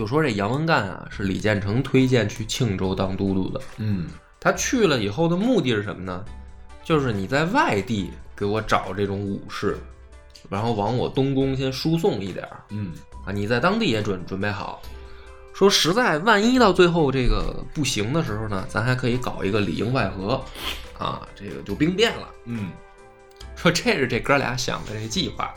[0.01, 3.61] 就说这杨文干啊，是李建成推荐去庆州当都督的。
[3.77, 4.09] 嗯
[4.41, 6.25] 他去了以后的目的是什么呢？
[6.83, 9.77] 就是你在外地给我找这种武士，
[10.49, 12.95] 然后往我东宫先输送一点儿嗯
[13.27, 13.31] 啊。
[13.31, 14.81] 你在当地也准准备好，
[15.53, 20.43] 说实在万一到最后这个不行的时候呢，咱还可以搞一个里应外合，
[20.99, 22.27] 啊，这个就兵变了。
[22.47, 22.71] 嗯
[23.55, 25.55] 说这是这哥俩想的这计划。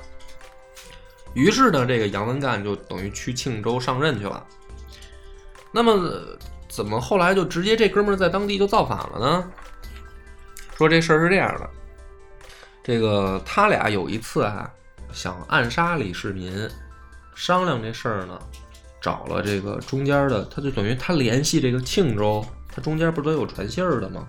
[1.33, 4.45] 于是呢，这个杨文干就等于去庆州上任去了。
[5.71, 6.21] 那么
[6.69, 9.51] 怎么后来就直接这哥们儿在当地就造反了呢？
[10.75, 11.69] 说这事儿是这样的，
[12.83, 14.71] 这个他俩有一次啊
[15.11, 16.69] 想暗杀李世民，
[17.35, 18.39] 商量这事儿呢，
[18.99, 24.27] 找了这个中间的，他就等于他联系这个庆州，他中间不都有传信儿的吗？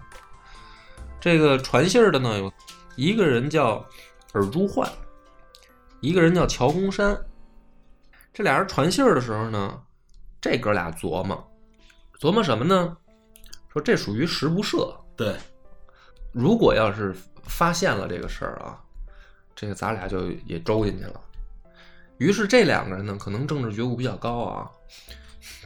[1.20, 2.52] 这个传信儿的呢，有
[2.96, 3.84] 一个人叫
[4.32, 4.86] 尔朱焕，
[6.04, 7.18] 一个人叫乔公山。
[8.30, 9.80] 这俩人传信儿的时候呢，
[10.38, 11.50] 这哥俩琢磨，
[12.20, 12.94] 琢磨什么呢？
[13.72, 14.94] 说这属于十不赦。
[15.16, 15.34] 对，
[16.30, 18.78] 如果要是发现了这个事儿啊，
[19.56, 21.18] 这个咱俩就也周进去了。
[22.18, 24.70] 于是这两个人呢，可能政治觉悟比较高啊，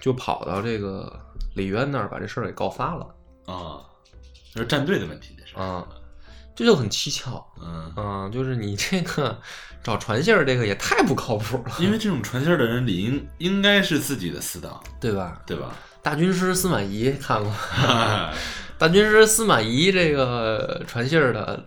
[0.00, 1.20] 就跑到这个
[1.56, 3.14] 李渊那儿把这事儿给告发了
[3.46, 3.82] 啊，
[4.54, 5.84] 这是站队的问题，这是啊，
[6.58, 9.38] 这就很蹊跷嗯，嗯，就是你这个
[9.80, 15.40] 找传信儿这个也太不靠谱了，因为这种传信儿的人理应应该是自己的死党，对吧？
[15.46, 15.72] 对吧？
[16.02, 17.52] 大军师司马懿看过，
[18.76, 21.64] 大军师司马懿这个传信儿的，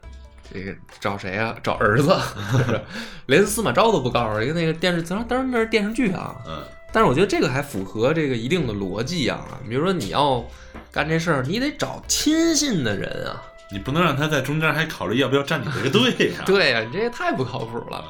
[0.53, 1.55] 这个找谁啊？
[1.63, 2.13] 找儿子
[3.27, 6.35] 连司马昭都不告诉，因为那个电视，当然当然那是电视剧啊。
[6.45, 6.61] 嗯
[6.93, 9.47] 但是我觉得这个还符合这个一定的逻辑啊。
[9.69, 10.45] 比如说你要
[10.91, 13.41] 干这事儿，你得找亲信的人啊。
[13.71, 17.97] 你不能让他在中间还考虑要不要站你这个队呀、 对呀、你这也太不靠谱了。
[17.97, 18.05] 啊，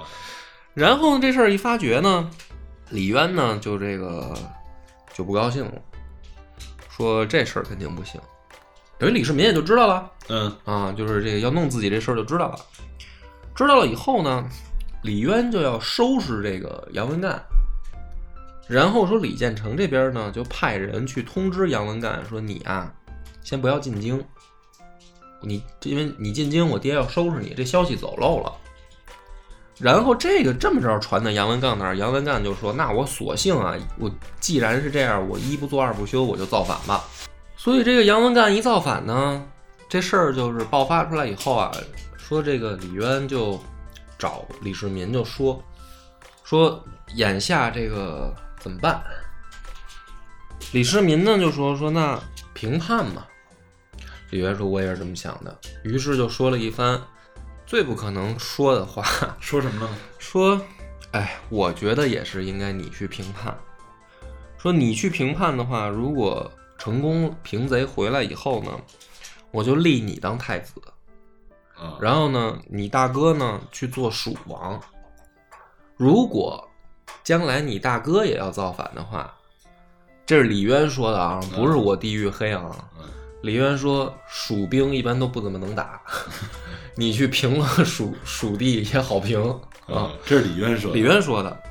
[0.73, 2.29] 然后这事儿一发觉呢，
[2.89, 4.33] 李渊呢就这个
[5.13, 5.73] 就不高兴了，
[6.89, 8.19] 说这事儿肯定不行。
[8.97, 12.55] 等于李世民也就知道了嗯啊，就是这个要弄自己这事儿就知道了。
[13.55, 14.47] 知道了以后呢，
[15.03, 17.41] 李渊就要收拾这个杨文干，
[18.67, 22.91] 然后说李建成这边呢就派人去通知杨文干说你啊，
[23.43, 24.23] 先不要进京，
[25.41, 28.53] 你因为你进京，我爹要收拾你，这消息走漏了。
[29.79, 37.03] 然后这个这么着传到杨文干那儿，杨文干就说：“那我索性啊，我既然是这样，我一不做二不休，我就造反吧。”
[37.57, 39.43] 所以这个杨文干一造反呢，
[39.89, 41.71] 这事儿就是爆发出来以后啊，
[42.15, 43.59] 说这个李渊就
[44.19, 45.59] 找李世民就说
[46.43, 46.83] 说
[47.15, 49.01] 眼下这个怎么办？
[50.73, 52.19] 李世民呢就说说那
[52.53, 53.25] 平叛嘛。
[54.31, 56.99] 李渊说我也是这么想的，于是就说了一番
[57.65, 59.03] 最不可能说的话，
[59.39, 59.89] 说什么呢？
[60.17, 60.59] 说，
[61.11, 63.55] 哎，我觉得也是应该你去评判。
[64.57, 68.71] 说你去评判的话，如果成功平贼回来以后呢，
[69.51, 70.81] 我就立你当太子，
[71.75, 74.79] 啊，然后呢，你大哥呢去做蜀王。
[75.97, 76.67] 如果
[77.23, 79.33] 将来你大哥也要造反的话，
[80.25, 82.63] 这是李渊说的啊，不是我地域黑啊。
[82.97, 83.05] 嗯
[83.41, 86.01] 李渊说，蜀兵一般都不怎么能打，
[86.95, 89.41] 你去平了蜀蜀地也好平
[89.87, 90.95] 啊啊。，这是李渊说的。
[90.95, 91.63] 李渊说的，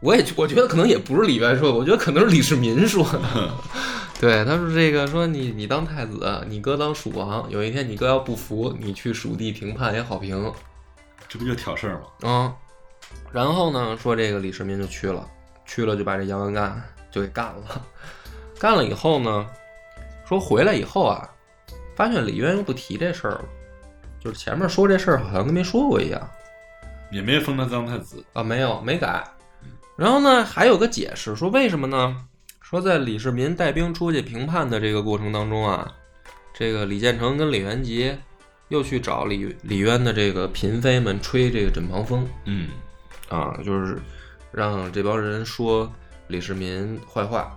[0.00, 3.20] 我也我觉得可能也不是李渊说的，我觉得可能是李世民说的。
[4.20, 10.52] 对，他说这个说你你当太子，你哥当蜀王，有一天你哥要不服，你去蜀地平叛也好平
[11.28, 12.30] 这不就挑事儿吗？
[12.30, 12.54] 啊。
[13.32, 15.26] 然后呢，说这个李世民就去了，
[15.66, 17.82] 去了就把这杨文干就给干了。
[18.58, 19.46] 干了以后呢，
[20.28, 21.28] 说回来以后啊，
[21.94, 23.44] 发现李渊又不提这事儿了，
[24.18, 26.28] 就是前面说这事儿好像跟没说过一样。
[27.12, 28.24] 也没封他当太子。
[28.32, 29.24] 啊，没有，没改。
[29.96, 32.16] 然后呢，还有个解释说为什么呢？
[32.60, 35.88] 说在李世民带兵出去平叛的这个过程当中啊，
[36.52, 38.12] 这个李建成跟李元吉
[38.68, 42.70] 又去找李李渊的这个嫔妃们吹这个枕旁风嗯
[43.28, 43.96] 啊，就是
[44.50, 45.88] 让这帮人说
[46.26, 47.56] 李世民坏话。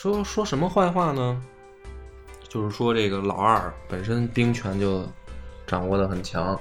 [0.00, 1.42] 说说什么坏话呢？
[2.48, 5.04] 就是说这个老二本身兵权就
[5.66, 6.54] 掌握的很强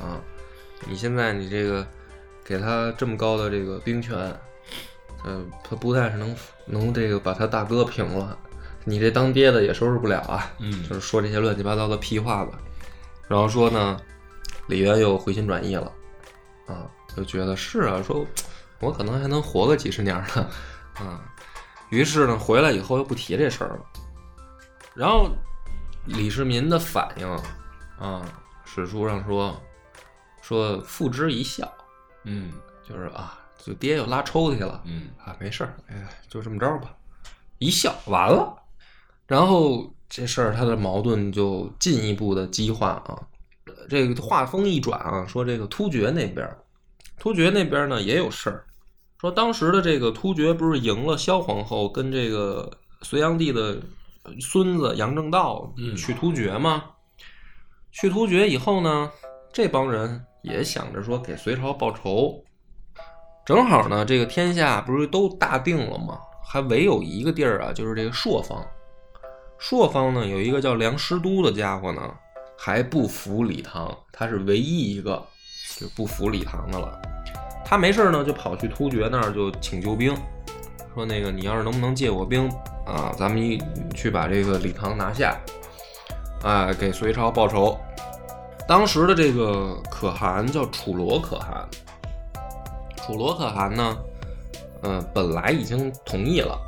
[0.00, 0.22] 啊，
[0.86, 1.84] 你现在你这个
[2.44, 4.16] 给他这么高的这个兵权，
[5.24, 8.38] 呃，他不但是能能这个把他大哥平了，
[8.84, 10.52] 你这当爹的也收拾不了啊。
[10.60, 12.52] 嗯就是说这些乱七八糟的屁话吧。
[13.26, 14.00] 然后说呢，
[14.68, 15.92] 李渊又回心转意了，
[16.68, 18.24] 啊，就觉得是啊，说
[18.78, 20.48] 我可能还能活个几十年呢，
[20.94, 21.20] 啊，
[21.94, 23.80] 于是呢，回来以后又不提这事儿了。
[24.94, 25.30] 然后
[26.06, 27.28] 李世民的反应
[27.98, 28.22] 啊，
[28.64, 29.56] 史书上说
[30.42, 31.72] 说付之一笑，
[32.24, 32.52] 嗯
[32.86, 36.92] 就是啊，就爹又拉抽屉了，嗯啊，没事儿，哎，就这么着吧，
[37.58, 38.52] 一笑完了。
[39.26, 43.22] 然后这事儿他的矛盾就进一步的激化啊。
[43.66, 46.48] 呃这个话锋一转啊，说这个突厥那边，
[47.18, 48.64] 突厥那边呢也有事儿，
[49.24, 53.80] 说当时的这个突厥不是赢了萧皇后跟这个隋炀帝的
[54.38, 56.84] 孙子杨正道嗯去突厥吗？
[57.90, 59.10] 去突厥以后呢，
[59.50, 62.44] 这帮人也想着说给隋朝报仇，
[63.46, 66.18] 正好呢，这个天下不是都大定了吗？
[66.46, 68.62] 还唯有一个地儿啊，就是这个朔方。
[69.58, 72.14] 朔方呢，有一个叫梁师都的家伙呢，
[72.58, 75.26] 还不服李唐，他是唯一一个
[75.78, 77.00] 就不服李唐的了。
[77.64, 80.14] 他没事儿呢，就跑去突厥那儿就请救兵，
[80.94, 82.48] 说那个你要是能不能借我兵
[82.86, 83.60] 啊，咱们一
[83.94, 85.36] 去把这个李唐拿下，
[86.42, 87.78] 啊，给隋朝报仇。
[88.68, 91.68] 当时的这个可汗叫楚罗可汗，
[92.96, 93.96] 楚罗可汗呢，
[94.82, 96.58] 呃，本来已经同意了，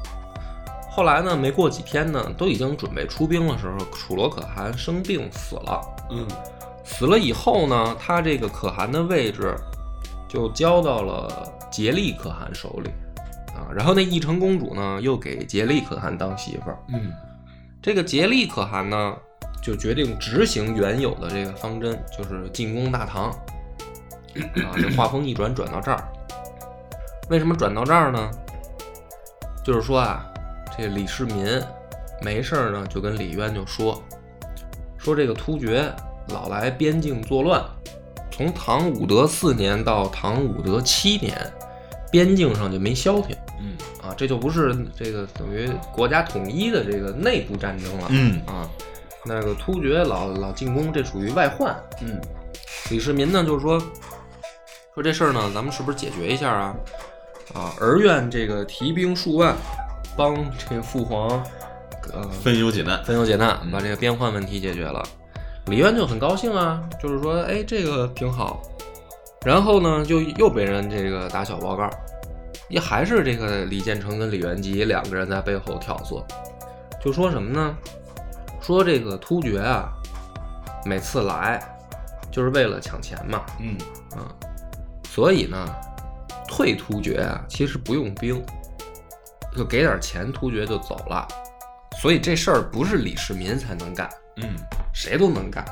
[0.91, 5.81] 后来呢，没过几天呢，都已经准备出兵的时候，楚罗可汗生病死了。
[6.11, 6.27] 嗯
[6.89, 9.57] 死了以后呢，他这个可汗的位置
[10.29, 12.91] 就交到了杰利可汗手里
[13.55, 13.69] 啊。
[13.75, 16.79] 然后那义成公主呢，又给杰利可汗当媳妇儿。
[16.89, 17.13] 嗯
[17.83, 19.17] 这个杰利可汗呢，
[19.63, 23.31] 就决定执行原有的这个方针，就是进攻大唐。
[24.57, 26.09] 啊，这话锋一转，转到这儿，
[27.31, 28.31] 为什么转到这儿呢？
[29.65, 30.27] 就是说啊，
[30.77, 31.47] 这李世民
[32.23, 34.03] 没事儿呢，就跟李渊就说，
[34.99, 35.91] 说这个突厥
[36.29, 37.65] 老来边境作乱，
[38.37, 41.35] 从唐武德四年到唐武德七年，
[42.11, 43.35] 边境上就没消停。
[43.59, 43.73] 嗯
[44.03, 48.09] 啊，这就不是这个等于国家统一的这个内部战争了。
[48.11, 48.69] 嗯啊，
[49.25, 51.75] 那个突厥老老进攻，这属于外患。
[52.03, 52.21] 嗯
[52.91, 53.81] 李世民呢，就是说
[54.93, 56.77] 说这事儿呢，咱们是不是解决一下啊？
[57.55, 59.57] 啊，儿愿这个提兵数万，
[60.15, 60.37] 帮
[60.69, 61.43] 这个父皇
[62.13, 63.03] 呃分忧解难。
[63.03, 65.03] 分忧解难，把这个边患问题解决了。
[65.67, 68.63] 李渊就很高兴啊，就是说，哎，这个挺好。
[69.45, 71.89] 然后呢，就又被人这个打小报告，
[72.69, 76.25] 也还是这个李建成跟李元吉两个人在背后挑唆，
[77.03, 77.77] 就说什么呢？
[78.61, 79.93] 说这个突厥啊，
[80.85, 81.61] 每次来
[82.33, 83.77] 就是为了抢钱嘛，嗯
[84.17, 84.27] 啊，
[85.09, 85.65] 所以呢，
[86.49, 88.45] 退突厥啊，其实不用兵，
[89.57, 91.27] 就给点钱，突厥就走了。
[92.01, 94.57] 所以这事儿不是李世民才能干，嗯
[94.93, 95.65] 谁都能干。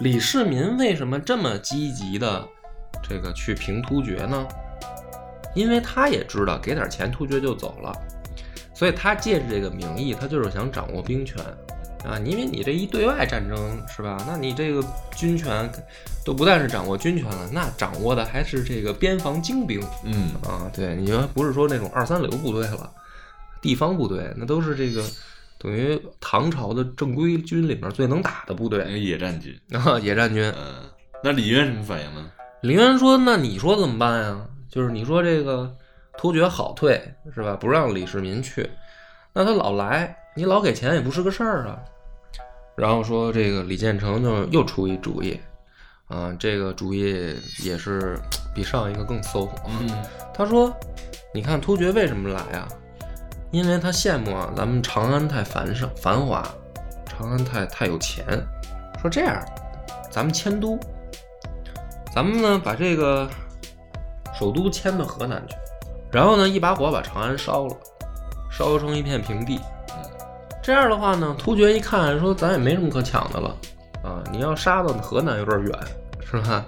[0.00, 2.46] 李世民为什么这么积极的
[3.02, 4.46] 这个去平突厥呢？
[5.54, 7.92] 因为他也知道给点钱突厥就走了，
[8.74, 11.42] 所以他借着这个名义，他就是想掌握兵权
[12.04, 12.16] 啊。
[12.24, 14.22] 因为你这一对外战争是吧？
[14.26, 14.84] 那你这个
[15.16, 15.68] 军权
[16.24, 20.70] 都不但是掌握军权了，那掌握的还是这个边防精兵嗯啊。
[20.72, 22.88] 对，你们不是说那种二三流部队了，
[23.60, 25.02] 地方部队那都是这个
[25.58, 29.58] 等于唐朝的正规军里面最能打的部那个队野战军。
[29.74, 30.50] 啊，野战军。
[30.56, 30.88] 嗯，
[31.22, 32.30] 那李渊什么反应呢？
[32.62, 34.46] 李渊说：“那你说怎么办呀？
[34.68, 35.74] 就是你说这个
[36.16, 37.00] 突厥好退
[37.34, 37.56] 是吧？
[37.56, 38.68] 不让李世民去，
[39.32, 41.78] 那他老来，你老给钱也不是个事儿啊。”
[42.76, 45.40] 然后说这个李建成就又出一主意，
[46.06, 48.16] 啊，这个主意也是
[48.54, 49.48] 比上一个更馊。
[49.66, 49.88] 嗯
[50.32, 50.72] 他说
[51.34, 52.68] ：“你看突厥为什么来啊？
[53.50, 56.46] 因为他羡慕啊，咱们长安太繁盛繁华，
[57.06, 58.24] 长安太太有钱。
[59.00, 59.42] 说这样，
[60.10, 60.78] 咱们迁都，
[62.14, 63.28] 咱们呢把这个
[64.38, 65.54] 首都迁到河南去，
[66.12, 67.76] 然后呢一把火把长安烧了，
[68.50, 69.60] 烧成一片平地。
[70.62, 73.56] 这样的话呢，突厥一看说咱也没什么可抢的了
[74.02, 75.72] 啊，你要杀到河南有点远，
[76.20, 76.62] 是吧？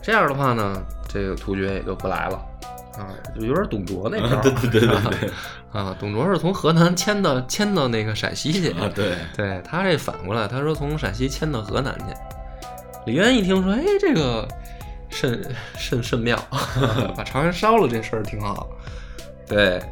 [0.00, 2.36] 这样的话呢，这个突厥也就不来了。
[2.98, 4.42] 啊，就有点董卓那 招儿。
[4.42, 5.30] 对对对对对
[5.72, 8.70] 啊，董卓是从河南迁到迁到那个陕西去。
[8.72, 12.14] 啊，对，对他这反过来，他说从陕西迁到河南去。
[13.06, 14.46] 李渊一听说，哎，这个
[15.08, 15.42] 甚
[15.76, 16.38] 甚甚妙，
[17.16, 18.68] 把长安烧了这事儿挺好。
[19.46, 19.82] 对，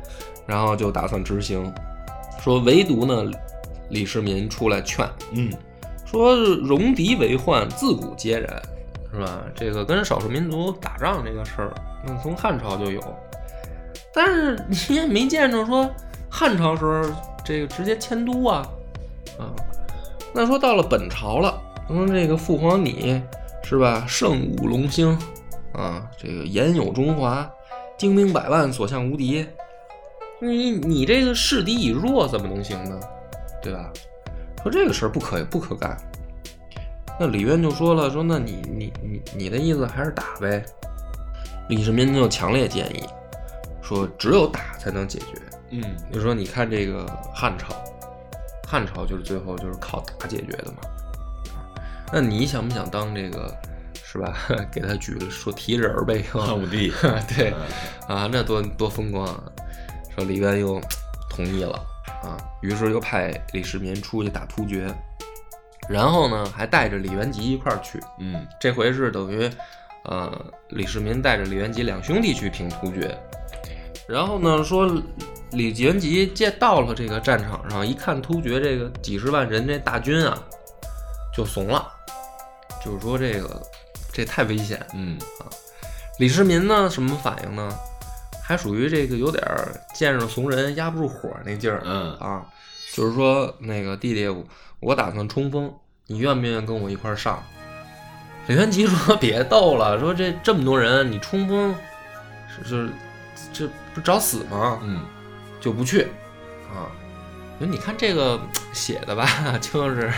[0.47, 1.73] 然后就打算执行，
[2.41, 3.31] 说唯独呢，
[3.89, 5.51] 李世民出来劝，嗯
[6.07, 8.63] 说戎狄为患，自古皆然，
[9.13, 9.43] 是吧？
[9.55, 13.01] 这个跟少数民族打仗这个事儿，那从汉朝就有，
[14.13, 15.89] 但是你也没见着说
[16.29, 17.03] 汉朝时候
[17.45, 18.67] 这个直接迁都啊，
[19.39, 19.55] 啊，
[20.33, 23.23] 那说到了本朝了，说这个父皇你
[23.63, 24.05] 是吧？
[24.09, 25.17] 圣武隆兴
[25.73, 27.49] 啊，这个言有中华，
[27.97, 29.47] 精兵百万，所向无敌。
[30.41, 32.99] 你你这个示敌以弱怎么能行呢？
[33.63, 33.93] 对吧？
[34.63, 35.97] 说这个事儿不可不可干。
[37.19, 40.65] 那李渊就说了，说那你你你你的意思还是打呗。
[41.69, 43.05] 李世民就强烈建议
[43.91, 45.27] 说，只有打才能解决。
[45.71, 47.75] 嗯就说你看这个汉朝，
[48.67, 50.79] 汉朝就是最后就是靠打解决的嘛。
[52.13, 53.53] 那你想不想当这个
[54.05, 54.37] 是吧？
[54.71, 56.93] 给他举了说提人儿呗，汉武帝，
[57.37, 57.53] 对
[58.07, 59.43] 啊，那多多风光啊！
[60.15, 60.81] 说李渊又
[61.29, 61.75] 同意了
[62.23, 64.93] 啊，于是又派李世民出去打突厥，
[65.89, 68.01] 然后呢还带着李元吉一块儿去。
[68.19, 69.51] 嗯这回是等于，
[70.05, 70.33] 呃，
[70.69, 73.17] 李世民带着李元吉两兄弟去平突厥，
[74.11, 74.91] 然后呢说
[75.53, 80.37] 李元吉见到了这个战场上，一看突厥这个几十万人这大军啊，
[81.35, 81.87] 就怂了，
[82.85, 83.63] 就是说这个
[84.13, 84.85] 这太危险。
[84.95, 85.17] 嗯
[86.19, 87.73] 李世民呢什么反应呢？
[88.43, 92.45] 还属于这个有点儿见着怂人压不住火那劲儿嗯啊，
[92.93, 94.45] 就是说那个弟弟，我
[94.81, 95.73] 我打算冲锋，
[96.09, 97.41] 你愿不愿意跟我一块儿上？
[98.49, 101.73] 李元吉说：“别逗了，说这这么多人，你冲锋
[102.49, 102.91] 是是
[103.53, 104.79] 这不找死吗？
[104.83, 105.01] 嗯
[105.61, 106.03] 就不去
[106.73, 106.89] 啊。
[107.59, 108.41] 你看这个
[108.73, 109.27] 写的吧，
[109.61, 110.11] 就是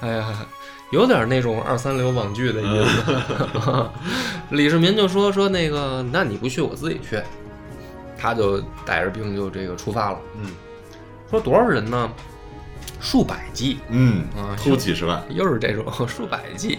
[0.00, 0.46] 哎呀，
[0.90, 3.90] 有点那种二三流网剧的意思。
[4.50, 7.20] 李世民就说说那个，那你不去，我自己去。
[8.16, 10.18] 他就带着兵就这个出发了。
[10.36, 10.50] 嗯
[11.30, 12.10] 说多少人呢？
[12.98, 16.78] 数百骑，嗯啊，突几十万，又是这种数百计，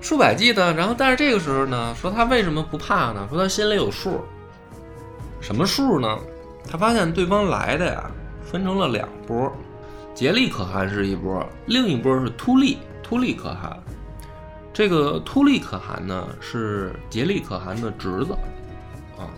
[0.00, 0.74] 数百计呢。
[0.74, 3.26] 然后，但是这个时候呢，说他为什么不怕呢？
[3.30, 4.24] 说他心里有数。
[5.42, 6.18] 什么数呢？
[6.70, 8.10] 他发现对方来的呀，
[8.44, 9.52] 分成了两波，
[10.14, 13.76] 竭力可汗是一波，另一波是突利突利可汗。
[14.72, 18.32] 这个突利可汗呢，是竭力可汗的侄子
[19.18, 19.28] 啊。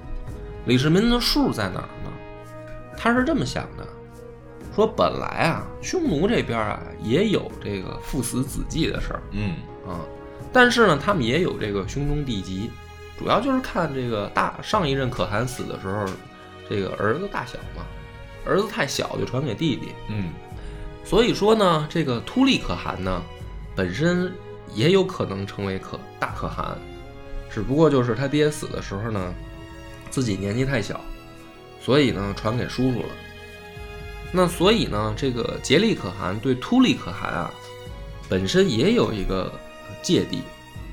[0.66, 2.12] 李世民的数在哪儿呢？
[2.96, 3.86] 他是这么想的，
[4.76, 9.56] 说本来啊，匈奴这边啊也有这个父死子继的事儿嗯
[9.88, 10.00] 啊，
[10.52, 12.70] 但是呢，他们也有这个兄终弟及，
[13.18, 16.06] 主要就是看这个大上一任可汗死的时候，
[16.68, 17.84] 这个儿子大小嘛，
[18.44, 20.32] 儿子太小就传给弟弟，嗯。
[21.04, 23.22] 所以说呢，这个突利可汗呢，
[23.76, 24.32] 本身
[24.72, 26.76] 也有可能成为可大可汗，
[27.50, 29.34] 只不过就是他爹死的时候呢，
[30.10, 31.00] 自己年纪太小，
[31.80, 33.08] 所以呢传给叔叔了。
[34.32, 37.50] 那所以呢，这个竭力可汗对突利可汗啊，
[38.28, 39.52] 本身也有一个
[40.02, 40.42] 芥蒂，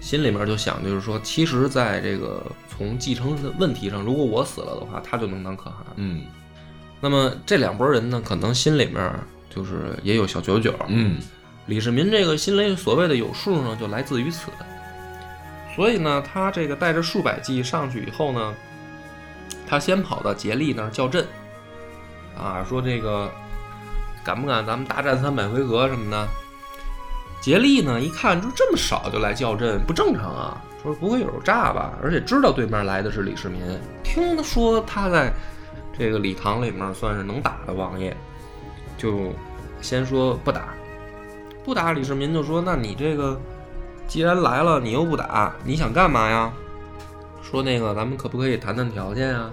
[0.01, 5.85] 心里面就想，就是说，其实在这个从继承的问题上，如果我死了的话，他就能当可汗。
[5.95, 6.23] 嗯
[6.99, 9.13] 那么这两拨人呢，可能心里面
[9.49, 10.73] 就是也有小九九。
[10.87, 11.19] 嗯
[11.67, 14.51] 李世民这个心里所谓的有数呢，就来自于此。
[15.75, 18.53] 所以呢，他这个带着数百骑上去以后呢，
[19.67, 21.25] 他先跑到竭力那儿叫阵，
[22.35, 23.31] 啊，说这个
[24.23, 26.27] 敢不敢咱们大战三百回合什么的。
[27.41, 31.93] 竭力呢一看，说这么少就来叫阵，不正常啊，说不会有诈吧？
[32.01, 33.59] 而且知道对面来的是李世民，
[34.03, 35.33] 听说他在
[35.97, 38.15] 这个礼堂里面算是能打的王爷，
[38.97, 39.33] 就
[39.81, 40.75] 先说不打。
[41.63, 43.39] 不打，李世民就说：“那你这个
[44.07, 46.51] 既然来了，你又不打，你想干嘛呀？”
[47.41, 49.51] 说那个咱们可不可以谈谈条件啊？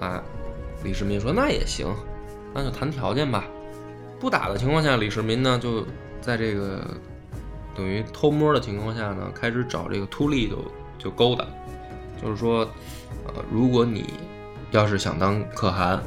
[0.00, 0.22] 哎，
[0.82, 1.86] 李世民说：“那也行，
[2.54, 3.44] 那就谈条件吧。”
[4.20, 5.86] 不打的情况下，李世民呢就
[6.20, 6.84] 在这个
[7.74, 10.64] 等于偷摸的情况下呢，开始找这个秃利就
[10.98, 11.44] 就勾搭，
[12.22, 12.68] 就是说，
[13.26, 14.12] 呃，如果你
[14.70, 16.02] 要是想当可汗，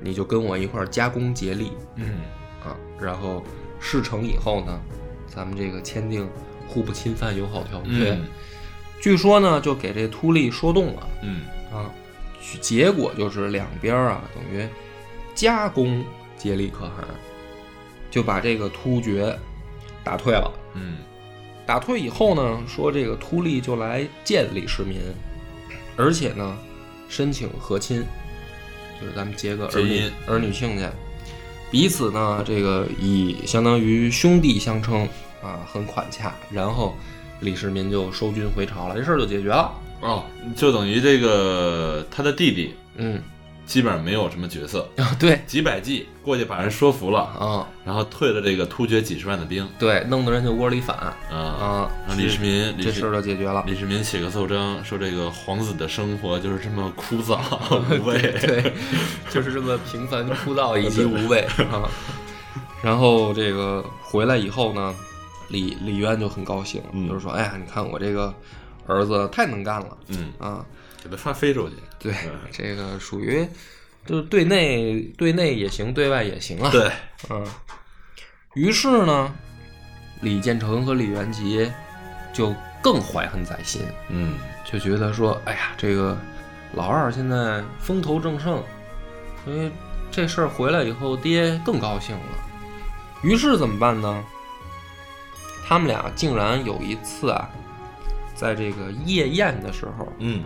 [0.00, 2.20] 你就跟我一块儿加工竭力，嗯。
[2.62, 3.42] 啊，然后
[3.78, 4.78] 事成以后呢，
[5.26, 6.28] 咱们这个签订
[6.68, 8.10] 互不侵犯友好条约。
[8.10, 8.26] 嗯。
[9.00, 11.42] 据说呢，就给这秃利说动了嗯。
[11.72, 11.90] 啊，
[12.60, 14.68] 结果就是两边啊，等于
[15.34, 16.04] 加工
[16.36, 16.96] 竭力可汗，
[18.10, 19.38] 就把这个突厥
[20.02, 20.52] 打退了。
[20.74, 20.96] 嗯
[21.66, 24.98] 打退以后呢，说这个突利就来见李世民，
[25.96, 26.58] 而且呢，
[27.08, 28.02] 申请和亲，
[29.00, 30.90] 就是咱们结个儿女儿女亲家，
[31.70, 35.08] 彼此呢这个以相当于兄弟相称
[35.40, 36.34] 啊，很款洽。
[36.50, 36.96] 然后
[37.38, 39.72] 李世民就收军回朝了，这事儿就解决了。
[40.00, 40.24] 哦，
[40.56, 43.22] 就等于这个他的弟弟嗯，
[43.70, 45.40] 基本上没有什么角色，啊 对。
[45.46, 47.68] 几百计过去把人说服了，啊。
[47.84, 50.96] 然后退了这个突厥几十万的兵，对，弄得人就窝里反。
[50.96, 53.62] 啊，啊，让李世民这事儿就解决了。
[53.68, 57.38] 李世民写个奏章说这个皇子的生活就是这么枯燥
[58.00, 58.72] 无味，对，
[59.30, 61.88] 就是这么平凡枯燥以及无味 啊。
[62.82, 64.92] 然后这个回来以后呢，
[65.46, 67.06] 李李渊就很高兴，嗯。
[67.06, 68.34] 就是说，哎呀，你看我这个
[68.88, 69.96] 儿子太能干了。
[70.08, 70.66] 嗯，啊！
[71.02, 72.12] 给他发非洲去，对，
[72.50, 73.46] 这个属于
[74.06, 76.90] 就是对内对内也行，对外也行啊。，对，
[77.28, 77.46] 嗯。
[78.54, 79.32] 于是呢，
[80.22, 81.70] 李建成和李元吉
[82.32, 86.18] 就更怀恨在心，嗯就觉得说，哎呀，这个
[86.74, 88.60] 老二现在风头正盛，
[89.44, 89.70] 所以
[90.10, 92.22] 这事儿回来以后，爹更高兴了。
[93.22, 94.24] 于是怎么办呢？
[95.68, 97.48] 他们俩竟然有一次啊，
[98.34, 100.42] 在这个夜宴的时候，嗯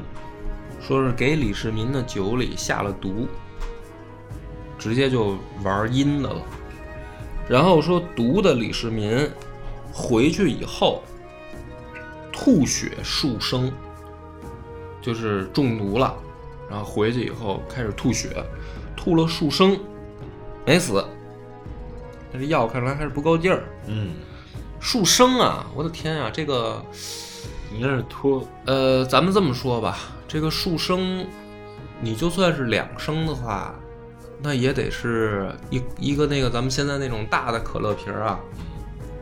[0.87, 3.27] 说是给李世民的酒里下了毒，
[4.79, 6.43] 直接就玩阴的了。
[7.49, 9.29] 然后说毒的李世民
[9.93, 11.03] 回去以后
[12.33, 13.73] 吐血数升，
[15.01, 16.15] 就是中毒了，
[16.69, 18.45] 然后回去以后开始吐血，
[18.97, 19.79] 吐了数升，
[20.67, 21.05] 没死。
[22.33, 24.15] 但是药看来还是不够劲儿，嗯，
[24.81, 25.67] 数升啊！
[25.75, 26.85] 我的天啊，这个
[27.73, 29.99] 你那是托，呃，咱们这么说吧，
[30.35, 31.25] 这个数升，
[32.01, 33.73] 你就算是两升的话，
[34.43, 38.41] 那也得是一一个那个咱们现在那种大的可乐瓶儿啊，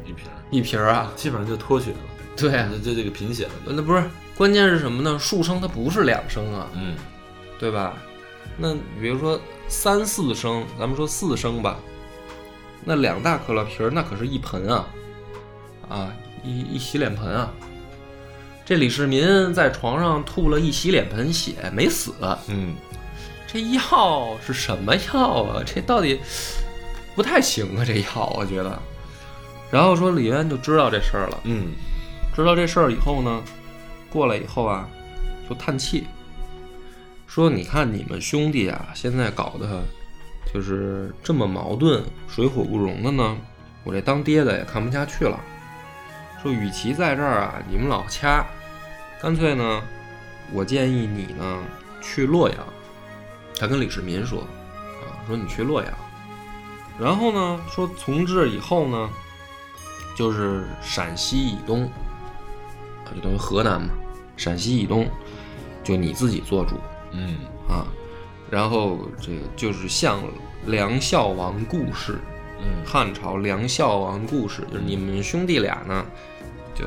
[0.06, 1.96] 一瓶儿，一瓶儿啊，基本上就脱血了，
[2.34, 3.50] 对这这这个贫血了。
[3.66, 4.02] 就，那不是
[4.38, 5.18] 关键是什么呢？
[5.18, 6.96] 数升它不是两升啊，嗯。
[7.58, 7.92] 对吧？
[8.56, 9.38] 那比如说
[9.68, 11.76] 三四升，咱们说四升吧，
[12.86, 14.86] 那两大可乐瓶儿那可是一盆啊，
[15.90, 17.52] 啊，一一洗脸盆啊。
[18.64, 22.12] 这李世民在床上吐了一洗脸盆血，没死。
[22.48, 22.74] 嗯
[23.46, 25.62] 这药是什么药啊？
[25.66, 26.18] 这到底
[27.14, 27.84] 不太行啊！
[27.84, 28.80] 这药我觉得。
[29.70, 31.72] 然后说李渊就知道这事儿了，嗯
[32.34, 33.42] 知道这事儿以后呢，
[34.10, 34.88] 过来以后啊，
[35.48, 36.06] 就叹气，
[37.26, 39.82] 说：“你看你们兄弟啊，现在搞得
[40.52, 43.36] 就是这么矛盾、水火不容的呢，
[43.84, 45.38] 我这当爹的也看不下去了。
[46.42, 48.44] 说与其在这儿啊，你们老掐，
[49.20, 49.82] 干脆呢，
[50.52, 51.62] 我建议你呢
[52.00, 52.58] 去洛阳。”
[53.60, 54.40] 他跟李世民说
[55.00, 55.92] ：“啊，说你去洛阳，
[56.98, 59.08] 然后呢，说从这以后呢，
[60.16, 63.90] 就是陕西以东，啊，就等于河南嘛，
[64.36, 65.08] 陕西以东，
[65.84, 66.76] 就你自己做主
[67.12, 67.36] 嗯
[67.68, 67.86] 啊。
[68.50, 70.20] 然后这个就是像
[70.66, 72.18] 梁孝王故事，
[72.58, 76.04] 嗯汉朝梁孝王故事，就是你们兄弟俩呢，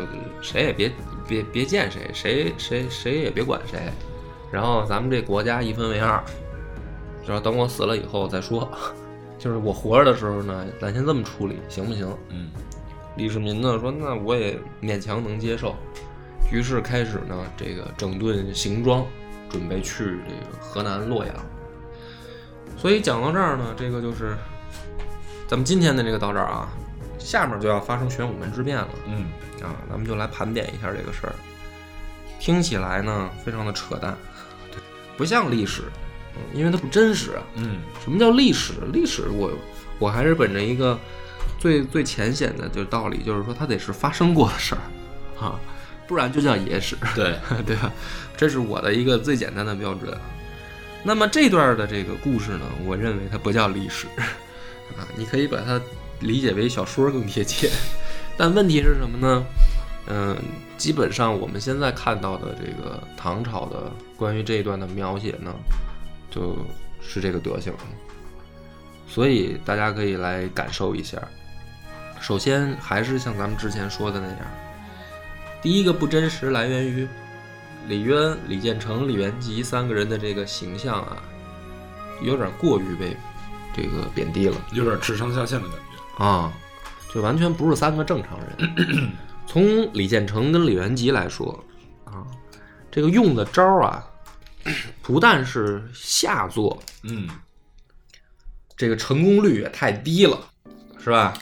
[0.01, 0.91] 就谁也别
[1.27, 3.79] 别别见谁，谁谁谁也别管谁，
[4.51, 6.23] 然后咱们这国家一分为二，
[7.25, 8.69] 然后等我死了以后再说。
[9.37, 12.07] 就是我活着的时候呢，咱先这么处理，行不行？
[12.29, 12.49] 嗯
[13.15, 15.73] 李世民呢说：“那我也勉强能接受。”
[16.51, 19.05] 于是开始呢，这个整顿行装，
[19.49, 21.33] 准备去这个河南洛阳。
[22.77, 24.35] 所以讲到这儿呢，这个就是
[25.47, 26.67] 咱们今天的这个到这儿啊，
[27.25, 29.25] 下面就要发生玄武门之变了嗯
[29.61, 31.33] 啊，咱们就来盘点一下这个事儿。
[32.39, 34.15] 听起来呢，非常的扯淡，
[35.17, 35.81] 不像历史，
[36.35, 37.41] 嗯因为它不真实啊。
[37.55, 38.73] 嗯什么叫历史？
[38.93, 39.51] 历史我
[39.97, 40.99] 我还是本着一个
[41.57, 44.81] 最最浅显的就是道理，就是说它得是发生过的事儿
[45.43, 45.59] 啊，
[46.07, 47.91] 不然就叫野史，对， 对吧？
[48.37, 50.15] 这是我的一个最简单的标准。
[51.03, 54.05] 那么这段的这个故事呢，我认为它不叫历史
[54.97, 55.81] 啊，你可以把它
[56.19, 57.69] 理解为小说更贴切。
[58.37, 59.45] 但问题是什么呢？
[60.07, 60.37] 嗯，
[60.77, 65.51] 基本上我们现在看到的这个唐朝的关于这一段的描写呢，
[66.29, 66.55] 就
[67.01, 67.73] 是这个德行。
[69.07, 71.21] 所以大家可以来感受一下。
[72.19, 74.37] 首先还是像咱们之前说的那样，
[75.61, 77.07] 第一个不真实来源于
[77.87, 81.17] 李渊、李建成、李元吉三个人的这个形象啊，
[82.21, 83.15] 有点过于被
[83.75, 84.55] 这个贬低了。
[84.71, 85.84] 有点智商下线的感觉。
[86.17, 86.53] 啊，
[87.13, 89.11] 就完全不是三个正常人。
[89.47, 91.63] 从李建成跟李元吉来说，
[92.03, 92.25] 啊，
[92.89, 94.05] 这个用的招儿啊，
[95.01, 97.29] 不但是下作，嗯
[98.75, 100.37] 这个成功率也太低了，
[100.97, 101.33] 是吧？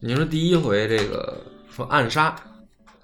[0.00, 2.34] 你说第一回这个说暗杀，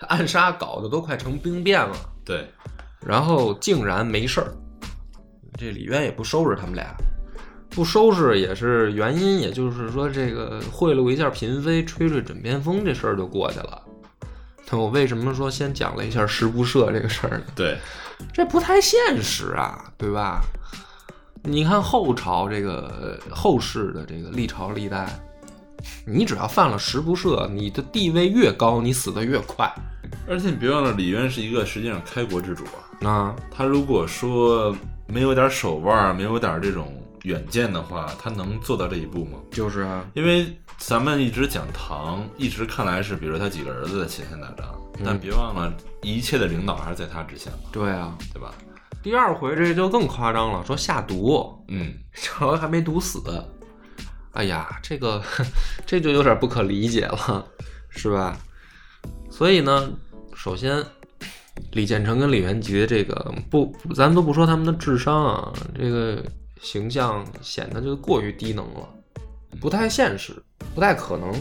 [0.01, 2.49] 暗杀搞得都快成兵变了，对，
[3.01, 4.55] 然后竟然没事儿，
[5.59, 6.95] 这李渊也不收拾他们俩，
[7.74, 13.82] 不收拾也是原因，也就是说这个贿赂一下嫔妃，吹吹枕边风这事儿就过去了。
[14.70, 17.44] 那我为什么说先讲了一下十不赦这个事儿呢？
[17.54, 17.78] 对，
[18.32, 20.42] 这不太现实啊，对吧？
[21.44, 25.08] 你看后朝这个呃后世的这个历朝历代，
[26.06, 29.68] 你只要犯了十不赦，你的地位越高，你死的越快
[30.28, 33.08] 而且你别忘了，李渊是一个实际上开国之主啊。
[33.08, 33.36] 啊。
[33.50, 34.74] 他如果说
[35.08, 39.38] 没有点手腕，没有点这种远见的话，他能做到这一步吗？
[39.50, 48.16] 就是啊，因为咱们一直讲唐，一直看来是比如他几个儿子在前线打仗，但别忘了一切的领导还是在他之下嘛，对啊。
[48.32, 48.52] 对吧？
[49.02, 53.20] 第二回这就更夸张了，说下毒，嗯，然后还没毒死。
[54.32, 55.22] 哎呀，这个
[55.84, 57.44] 这就有点不可理解了，
[57.90, 58.36] 是吧？
[59.30, 59.90] 所以呢，
[60.34, 60.82] 首先
[61.72, 66.24] 李建成跟李元吉的这个不，不咱都不说他们的智商啊，这个
[66.62, 68.88] 形象显得就过于低能了，
[69.60, 70.40] 不太现实，
[70.74, 71.34] 不太可能。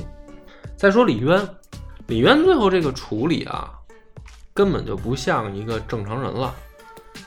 [0.75, 1.47] 再说李渊，
[2.07, 3.71] 李渊最后这个处理啊，
[4.53, 6.53] 根本就不像一个正常人了。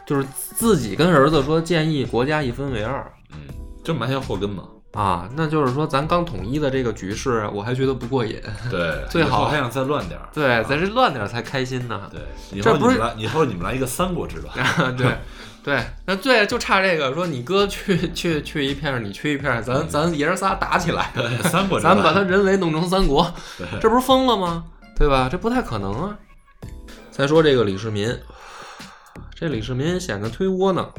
[0.04, 3.38] 就是自己跟儿子说建议国家一分为二嗯，
[3.82, 4.68] 就埋下祸根嘛。
[4.94, 8.40] 啊，那就是说咱刚统一的这个局势，我还觉得不过瘾。
[8.70, 10.28] 对， 最好还想再乱点儿。
[10.32, 12.08] 对，咱这乱点儿才开心呢。
[12.12, 12.20] 对，
[12.56, 14.54] 以这不是你们来，以后你们来一个三国志吧。
[14.96, 15.18] 对
[15.64, 21.84] 对，那对就差这个，说你哥去 去去一片儿，你去一片儿，咱咱爷儿仨打起来，对，三国志。
[21.84, 24.64] 咱把他人为弄成三国，对这不是疯了吗？
[24.96, 25.28] 对吧？
[25.28, 26.16] 这不太可能啊。
[27.10, 28.16] 再说这个李世民，
[29.34, 30.92] 这李世民显得忒窝囊，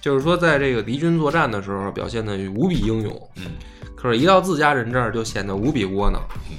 [0.00, 3.52] 就是说在这个敌军作战的时候表现的无比英勇，嗯
[3.94, 6.56] 可是，一到自家人这儿就显得无比窝囊，嗯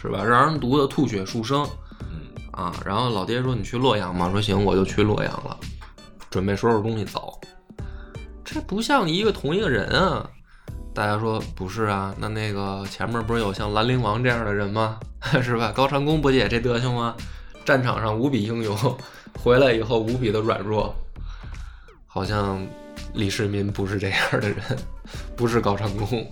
[0.00, 0.22] 是吧？
[0.22, 1.66] 让人读得吐血数声
[2.02, 2.74] 嗯啊！
[2.84, 5.58] 然后老爹说：“你去洛阳吗？”说：“行，我就去洛阳了，
[6.30, 7.40] 准备收拾东西走。”
[8.44, 10.28] 这不像一个同一个人啊！
[10.94, 12.14] 大家说不是啊？
[12.18, 15.00] 那那个前面不是有像兰陵王这样的人吗？
[15.42, 15.72] 是吧？
[15.74, 17.16] 高长恭不也这德行吗？
[17.64, 18.76] 战场上无比英勇，
[19.42, 20.94] 回来以后无比的软弱，
[22.16, 22.66] 好像
[23.12, 24.56] 李世民不是这样的人，
[25.36, 26.26] 不是高长恭。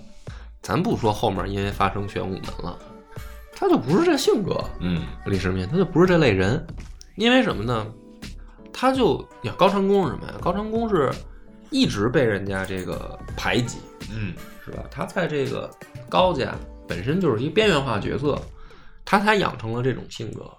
[0.59, 2.75] 咱不说后面因为发生玄武门了，
[3.53, 4.59] 他就不是这性格。
[4.79, 6.65] 嗯李世民他就不是这类人，
[7.17, 7.85] 因为什么呢？
[8.73, 10.33] 他就呀，高长恭是什么呀？
[10.41, 11.13] 高长恭是
[11.69, 13.77] 一直被人家这个排挤，
[14.11, 14.33] 嗯
[14.65, 14.83] 是吧？
[14.89, 15.69] 他在这个
[16.09, 16.55] 高家
[16.87, 18.41] 本身就是一个边缘化角色，
[19.05, 20.51] 他才养成了这种性格。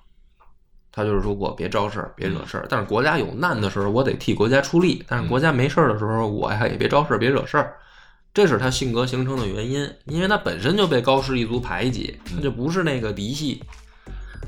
[0.97, 7.76] 他就是说我别招事儿，别惹事儿，但是国家有难的时候，我得替国家出力；但是国家没事儿的时候，我呀也别招事儿，别惹事儿。
[8.32, 13.62] 这是他性格形成的原因，因为他本身就被高氏一族排挤，他就不是那个嫡系。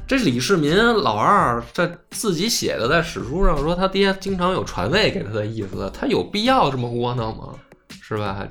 [0.07, 7.53] 这李世民老二这自己写的，在史书上说他爹经常有传位给他的意思，他有必要这么窝囊吗？
[8.01, 8.49] 是吧？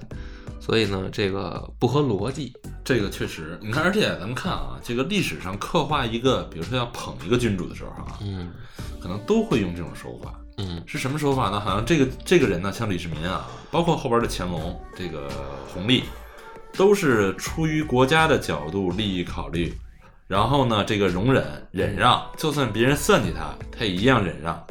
[0.59, 2.53] 所以呢，这个不合逻辑。
[2.83, 8.49] 这个确实，你看，而且咱们看啊，这个历史上刻画一个，比如说要捧一个君主的时候啊，嗯
[9.01, 10.33] 可能都会用这种手法。
[10.57, 11.59] 嗯是什么手法呢？
[11.59, 15.29] 好像这个这个人呢，像李世民啊，包括后边的乾隆、这个
[15.71, 16.03] 弘历，
[16.73, 19.71] 都是出于国家的角度利益考虑，
[20.25, 24.65] 然后呢，这个容忍忍让，就算别人算计他，他也一样忍让，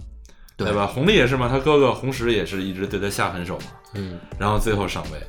[0.57, 0.87] 对对吧？
[0.87, 5.20] 弘历也是嘛，他哥哥弘时也是一直对他下狠手嘛，嗯然后最后上位。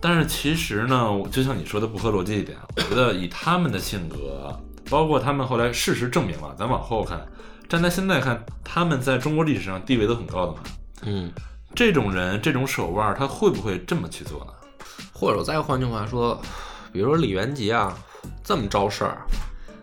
[0.00, 7.20] 但是其实呢，就像你说的不合逻辑一点，我觉得以他们的性格，包括他们后来事实证明了，咱往后看，
[7.68, 10.58] 站在现在看，他们在中国历史上地位都很高的嘛。
[11.02, 11.30] 嗯，
[11.74, 14.52] 这种人这种手腕，他会不会这么去做呢？
[15.12, 16.40] 或者再换句话说，
[16.92, 17.94] 比如说李元吉啊，
[18.42, 19.26] 这么招事儿，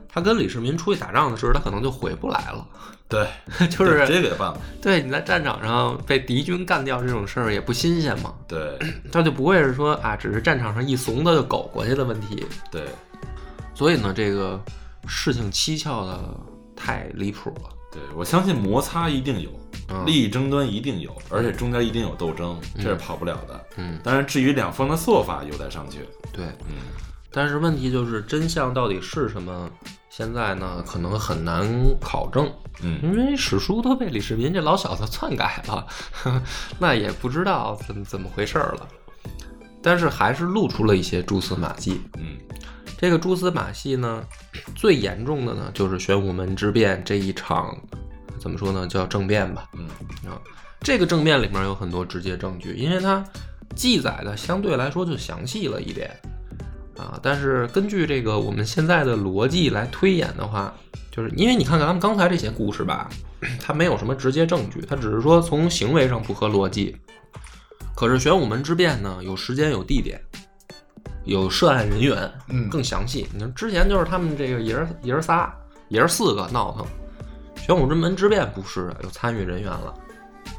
[0.09, 2.67] 他跟李世民出去打仗的时候，他可能就回不来了。
[3.09, 3.25] 对，
[3.69, 4.61] 就是直接给办了。
[4.81, 8.77] 对你在战场上被敌军干掉这种事儿也不新鲜嘛，对
[9.11, 12.45] 他就不会是说啊，只是战场上一怂的就苟过去的问题。
[12.71, 12.83] 对，
[13.73, 14.61] 所以呢，这个
[15.07, 16.19] 事情蹊跷的
[16.75, 17.69] 太离谱了。
[17.91, 19.49] 对，我相信摩擦一定有，
[19.89, 23.65] 嗯利益争端一定有，而且中间一定有斗争，这是跑不了的。
[23.77, 25.99] 嗯，当然，至于两方的做法有待商榷。
[26.33, 26.45] 对。
[26.67, 26.75] 嗯，
[27.31, 29.69] 但是问题就是真相到底是什么？
[30.17, 31.63] 现在呢，可能很难
[31.99, 32.51] 考证，
[32.81, 35.85] 嗯因为史书都被李世民这老小子篡改了，
[36.79, 38.87] 那也不知道怎么怎么回事儿了。
[39.79, 42.01] 但是还是露出了一些蛛丝马迹。
[42.17, 42.35] 嗯
[42.97, 44.23] 这个蛛丝马迹呢，
[44.75, 47.77] 最严重的呢就是玄武门之变这一场，
[48.39, 49.69] 怎么说呢，叫政变吧。
[49.73, 49.87] 嗯
[50.27, 50.41] 啊，
[50.79, 53.23] 这个政变里面有很多直接证据，因为它
[53.75, 56.09] 记载的相对来说就详细了一点
[56.97, 57.19] 啊。
[57.21, 60.73] 但是根据这个我们现在的逻辑来推演的话，
[61.11, 63.09] 就是因为你看看咱们刚才这些故事吧，
[63.59, 66.95] 它没有什么直接证据，它只是说从行为上不合逻辑。
[67.95, 70.21] 可是玄武门之变呢，有时间有地点，
[71.25, 73.27] 有涉案人员，嗯更详细。
[73.33, 75.51] 你看之前就是他们这个爷儿爷儿仨，
[75.89, 76.85] 爷儿四个闹腾，
[77.55, 79.93] 玄武之门之变不是有参与人员了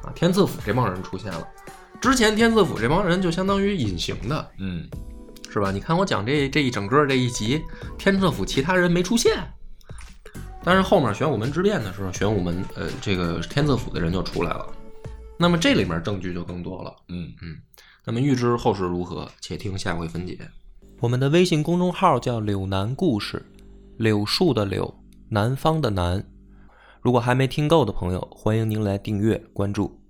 [0.03, 1.47] 啊，天赐府这帮人出现了。
[2.01, 4.85] 之前天赐府这帮人就相当于隐形的，嗯
[5.59, 5.73] 是吧？
[5.73, 7.61] 你看我讲这这一整个这一集，
[7.99, 9.37] 天策府其他人没出现，
[10.63, 14.67] 但是后面玄武门之变的时候，玄武门呃这个天策府的人就出来了，
[15.37, 16.95] 那么这里面证据就更多了。
[17.09, 17.33] 嗯
[18.05, 20.39] 那么预知后事如何，且听下回分解。
[21.01, 23.45] 我们的微信公众号叫“柳南故事”，
[23.99, 24.95] 柳树的柳，
[25.29, 26.25] 南方的南。
[27.03, 30.01] 如果还没听够的朋友，欢迎您来订阅关注。